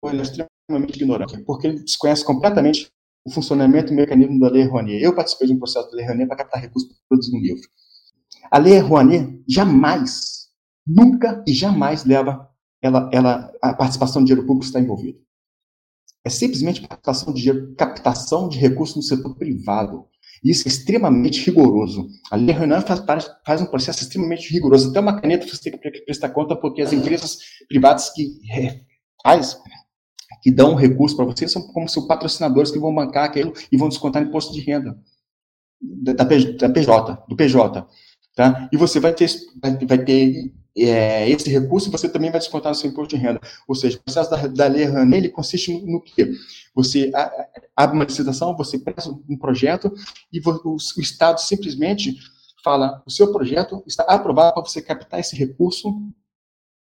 [0.01, 2.89] ou ele é extremamente ignorante, porque ele desconhece completamente
[3.27, 5.03] o funcionamento e o mecanismo da Lei Rouanet.
[5.03, 7.69] Eu participei de um processo da Lei Rouanet para captar recursos para produzir um livro.
[8.51, 10.49] A Lei Rouanet jamais,
[10.87, 12.49] nunca e jamais leva
[12.81, 15.19] ela, ela, a participação do dinheiro público está envolvida
[16.25, 20.07] é simplesmente captação de dinheiro, captação de recursos no setor privado.
[20.43, 22.09] Isso é extremamente rigoroso.
[22.31, 23.03] A Lei Renan faz,
[23.47, 24.91] faz, um processo extremamente rigoroso.
[24.91, 28.81] Até uma caneta você tem que prestar conta, porque as empresas privadas que é,
[29.23, 29.59] faz,
[30.43, 33.89] que dão recurso para você são como seus patrocinadores que vão bancar aquilo e vão
[33.89, 34.99] descontar imposto de renda
[35.81, 36.27] da, da
[36.69, 37.87] PJ, do PJ.
[38.35, 38.69] Tá?
[38.73, 39.31] E você vai ter,
[39.87, 43.41] vai ter é, esse recurso você também vai descontar no seu imposto de renda.
[43.69, 46.33] Ou seja, o processo da, da lei ele consiste no, no quê?
[46.75, 47.11] Você
[47.77, 49.93] abre uma licitação, você presta um projeto
[50.33, 52.17] e o, o, o Estado simplesmente
[52.65, 55.93] fala, o seu projeto está aprovado para você captar esse recurso,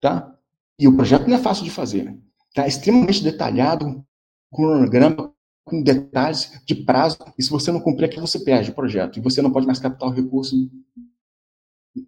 [0.01, 0.33] tá?
[0.79, 2.17] E o projeto não é fácil de fazer,
[2.55, 2.65] tá?
[2.65, 4.05] É extremamente detalhado,
[4.49, 5.35] com cronograma,
[5.65, 9.23] com detalhes de prazo, e se você não cumprir aqui, você perde o projeto, e
[9.23, 10.55] você não pode mais captar o recurso,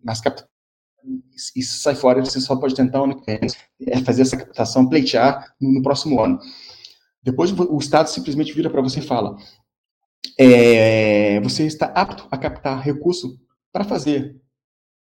[0.03, 0.21] mais
[1.55, 6.21] isso sai fora, você só pode tentar é fazer essa captação, pleitear no, no, próximo
[6.21, 6.39] ano.
[7.23, 9.37] Depois o Estado simplesmente vira para você e fala:
[10.39, 13.39] é, você está apto a captar recurso
[13.73, 14.41] para fazer,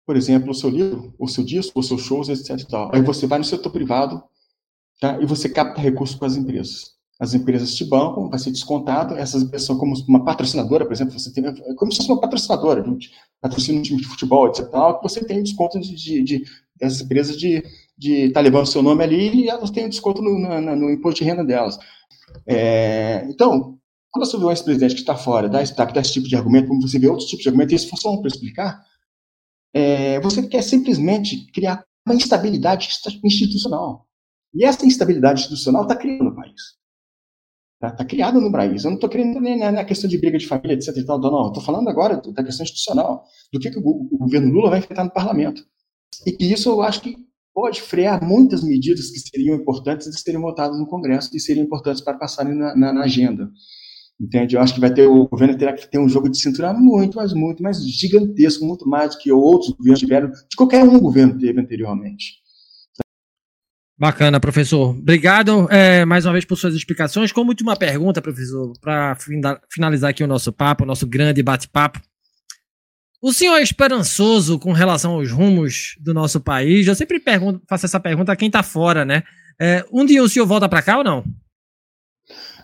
[0.05, 2.67] por exemplo, o seu livro, o seu disco, os seus shows, etc.
[2.91, 4.23] Aí você vai no setor privado
[4.99, 9.15] tá, e você capta recurso com as empresas as empresas te bancam, vai ser descontado,
[9.15, 12.85] essas são como uma patrocinadora, por exemplo, você tem, é como se fosse uma patrocinadora,
[13.41, 16.43] patrocina um time de futebol, etc, tal, você tem desconto de, de, de
[17.01, 17.63] empresas de
[17.99, 21.29] estar tá levando seu nome ali e elas têm desconto no, no, no imposto de
[21.29, 21.79] renda delas.
[22.45, 23.79] É, então,
[24.11, 26.67] quando você vê um ex-presidente que está fora, dá, dá, dá esse tipo de argumento,
[26.67, 28.79] como você vê outros tipos de argumento, e isso foi só um para explicar,
[29.73, 32.89] é, você quer simplesmente criar uma instabilidade
[33.23, 34.07] institucional.
[34.53, 36.77] E essa instabilidade institucional está criando no país.
[37.77, 38.83] Está tá criado no país.
[38.83, 40.97] Eu não estou querendo nem na questão de briga de família, etc.
[40.97, 43.23] E tal, não, estou falando agora da questão institucional,
[43.53, 45.63] do que, que o, o, governo Lula vai enfrentar no parlamento.
[46.25, 47.15] E que isso eu acho que
[47.53, 52.01] pode frear muitas medidas que seriam importantes de serem votadas no Congresso e seriam importantes
[52.01, 53.47] para passarem na, na, na agenda.
[54.19, 54.55] Entende?
[54.55, 57.17] Eu acho que vai ter o governo terá que ter um jogo de cintura muito,
[57.17, 61.37] mas muito mais gigantesco, muito mais do que outros governos tiveram, de qualquer um governo
[61.37, 62.46] teve anteriormente.
[63.99, 64.91] Bacana, professor.
[64.91, 67.31] Obrigado é, mais uma vez por suas explicações.
[67.31, 69.17] Como última pergunta, professor, para
[69.71, 71.99] finalizar aqui o nosso papo, o nosso grande bate-papo.
[73.19, 76.85] O senhor é esperançoso com relação aos rumos do nosso país?
[76.85, 79.23] Eu sempre pergunto, faço essa pergunta a quem está fora, né?
[79.59, 81.23] É, um dia o senhor volta para cá ou não?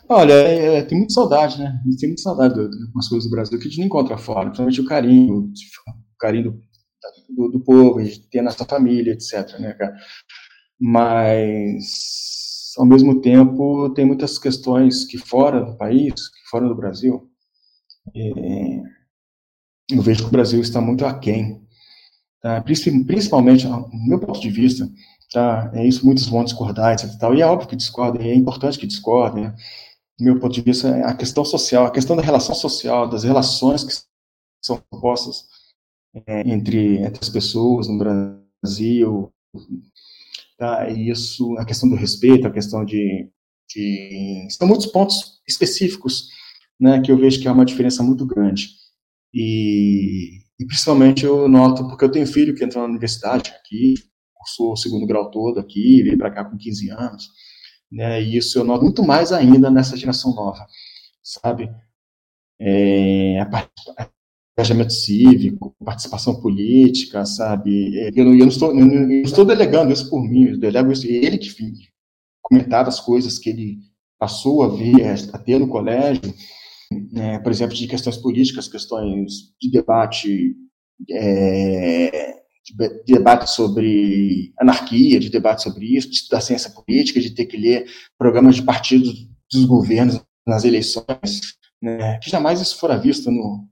[0.08, 1.82] Olha, é, é, tem muita saudade, né?
[1.84, 4.18] A gente tem muita saudade de algumas coisas do Brasil que a gente não encontra
[4.20, 6.62] fora, principalmente o carinho, o carinho
[7.36, 9.96] do, do povo, de ter na sua família, etc, né, cara?
[10.86, 17.32] Mas, ao mesmo tempo, tem muitas questões que fora do país, que fora do Brasil,
[18.14, 18.82] é,
[19.92, 21.66] eu vejo que o Brasil está muito aquém,
[22.42, 22.62] tá?
[22.62, 24.86] principalmente, no meu ponto de vista,
[25.32, 25.72] tá?
[25.74, 27.18] é isso, muitos vão discordar, etc.
[27.18, 29.56] Tal, e é óbvio que discordem, é importante que discordem, né?
[30.20, 33.86] do meu ponto de vista, a questão social, a questão da relação social, das relações
[33.86, 33.94] que
[34.62, 35.46] são postas
[36.28, 39.34] é, entre, entre as pessoas no Brasil,
[40.64, 40.90] tá?
[40.90, 43.30] E isso, a questão do respeito, a questão de,
[43.70, 46.30] de são muitos pontos específicos,
[46.80, 48.70] né, que eu vejo que há uma diferença muito grande.
[49.34, 53.96] E, e principalmente eu noto, porque eu tenho filho que entrou na universidade aqui,
[54.34, 57.28] cursou o segundo grau todo aqui, veio para cá com 15 anos,
[57.92, 60.66] né, e isso eu noto muito mais ainda nessa geração nova,
[61.22, 61.70] sabe?
[62.60, 64.10] É, a,
[64.58, 67.98] engajamento cívico, participação política, sabe?
[68.00, 70.92] É, eu não, eu não, estou, eu não estou delegando isso por mim, eu delego
[70.92, 71.50] isso, ele que
[72.42, 73.78] comentava as coisas que ele
[74.20, 76.34] passou a ver, a ter no colégio,
[77.12, 80.56] né, por exemplo, de questões políticas, questões de debate,
[81.10, 82.34] é,
[82.64, 87.86] de debate sobre anarquia, de debate sobre isso, estudar ciência política, de ter que ler
[88.18, 91.42] programas de partidos dos governos nas eleições,
[91.82, 93.68] né, que jamais isso fora visto no,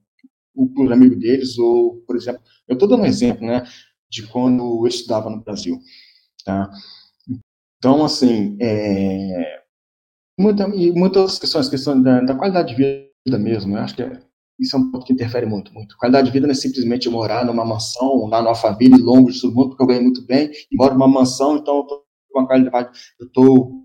[0.76, 3.64] por amigo deles, ou, por exemplo, eu estou dando um exemplo, né,
[4.10, 5.78] de quando eu estudava no Brasil,
[6.46, 6.70] tá?
[7.78, 9.64] Então, assim, é,
[10.40, 14.22] muita, muitas questões, questão da, da, qualidade de vida mesmo, eu acho que é,
[14.60, 15.98] isso é um ponto que interfere muito, muito.
[15.98, 19.56] Qualidade de vida não é simplesmente morar numa mansão, lá no Alphaville, longe de todo
[19.56, 22.98] mundo, porque eu ganho muito bem, e moro numa mansão, então eu estou uma qualidade,
[23.20, 23.82] eu estou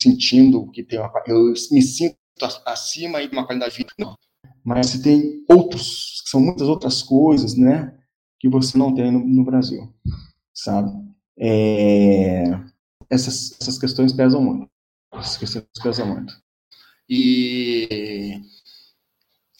[0.00, 2.16] sentindo que tem uma, eu me sinto
[2.66, 3.92] acima e uma qualidade de vida.
[3.98, 4.14] Não,
[4.68, 7.98] mas você tem outros, são muitas outras coisas, né,
[8.38, 9.90] que você não tem no, no Brasil,
[10.52, 10.90] sabe?
[11.38, 12.42] É,
[13.08, 14.70] essas, essas questões pesam muito.
[15.14, 16.38] Essas questões pesam muito.
[17.08, 18.42] E,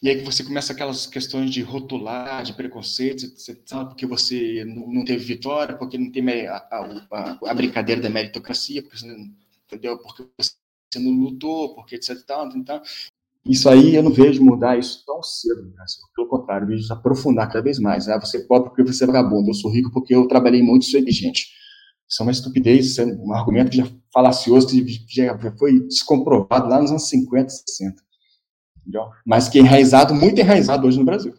[0.02, 5.06] e aí que você começa aquelas questões de rotular, de preconceitos, etc, porque você não
[5.06, 9.06] teve vitória, porque não tem a, a, a brincadeira da meritocracia, porque você,
[9.64, 9.96] entendeu?
[10.00, 12.22] Porque você não lutou, porque etc.
[12.26, 12.82] Tal, tal.
[13.48, 16.02] Isso aí eu não vejo mudar isso tão cedo Brasil.
[16.14, 18.06] Pelo contrário, eu vejo aprofundar cada vez mais.
[18.06, 20.82] Ah, você é pobre porque você é vagabundo, eu sou rico porque eu trabalhei muito
[20.82, 21.46] e sou inteligente.
[22.06, 26.90] Isso é uma estupidez, é um argumento já falacioso, que já foi descomprovado lá nos
[26.90, 28.02] anos 50, 60.
[28.80, 29.02] Entendeu?
[29.26, 31.32] Mas que é enraizado, muito enraizado hoje no Brasil.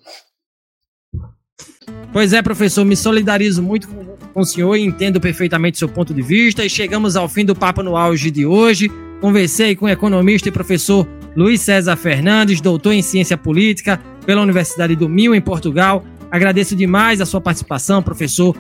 [2.12, 3.88] Pois é, professor, me solidarizo muito
[4.34, 6.66] com o senhor e entendo perfeitamente seu ponto de vista.
[6.66, 8.90] E chegamos ao fim do Papo no Auge de hoje.
[9.22, 14.96] Conversei com o economista e professor Luiz César Fernandes, doutor em ciência política pela Universidade
[14.96, 16.04] do Minho, em Portugal.
[16.32, 18.56] Agradeço demais a sua participação, professor.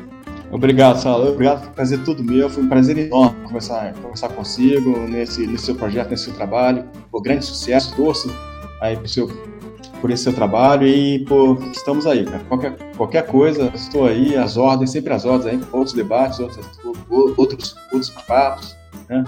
[0.51, 1.31] Obrigado, Saulo.
[1.31, 2.49] Obrigado por prazer tudo meu.
[2.49, 6.85] Foi um prazer enorme conversar, conversar consigo nesse, nesse seu projeto, nesse seu trabalho.
[7.11, 8.33] Por grande sucesso, torço
[8.81, 9.27] aí por, seu,
[10.01, 12.43] por esse seu trabalho e pô, estamos aí, cara.
[12.45, 16.67] Qualquer, qualquer coisa, estou aí, as ordens, sempre as ordens aí, outros debates, outros,
[17.37, 18.75] outros, outros papos,
[19.07, 19.23] né?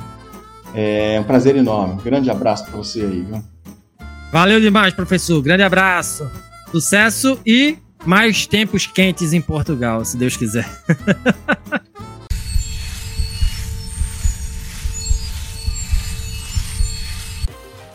[0.74, 2.02] É um prazer enorme.
[2.02, 3.44] Grande abraço para você aí, viu?
[4.32, 5.42] Valeu demais, professor.
[5.42, 6.30] Grande abraço.
[6.72, 10.68] Sucesso e mais tempos quentes em Portugal, se Deus quiser.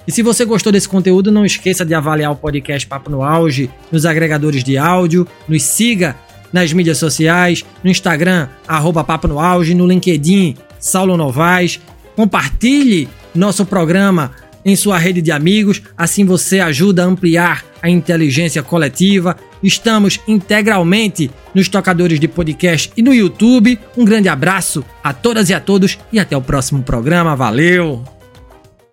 [0.07, 3.69] E se você gostou desse conteúdo, não esqueça de avaliar o podcast Papo no Auge
[3.91, 6.15] nos agregadores de áudio, nos siga
[6.53, 11.81] nas mídias sociais, no Instagram, arroba Papo no Auge, no LinkedIn, Saulo Novaes
[12.17, 14.33] Compartilhe nosso programa
[14.65, 19.37] em sua rede de amigos, assim você ajuda a ampliar a inteligência coletiva.
[19.63, 23.79] Estamos integralmente nos tocadores de podcast e no YouTube.
[23.97, 27.37] Um grande abraço a todas e a todos e até o próximo programa.
[27.37, 28.16] Valeu!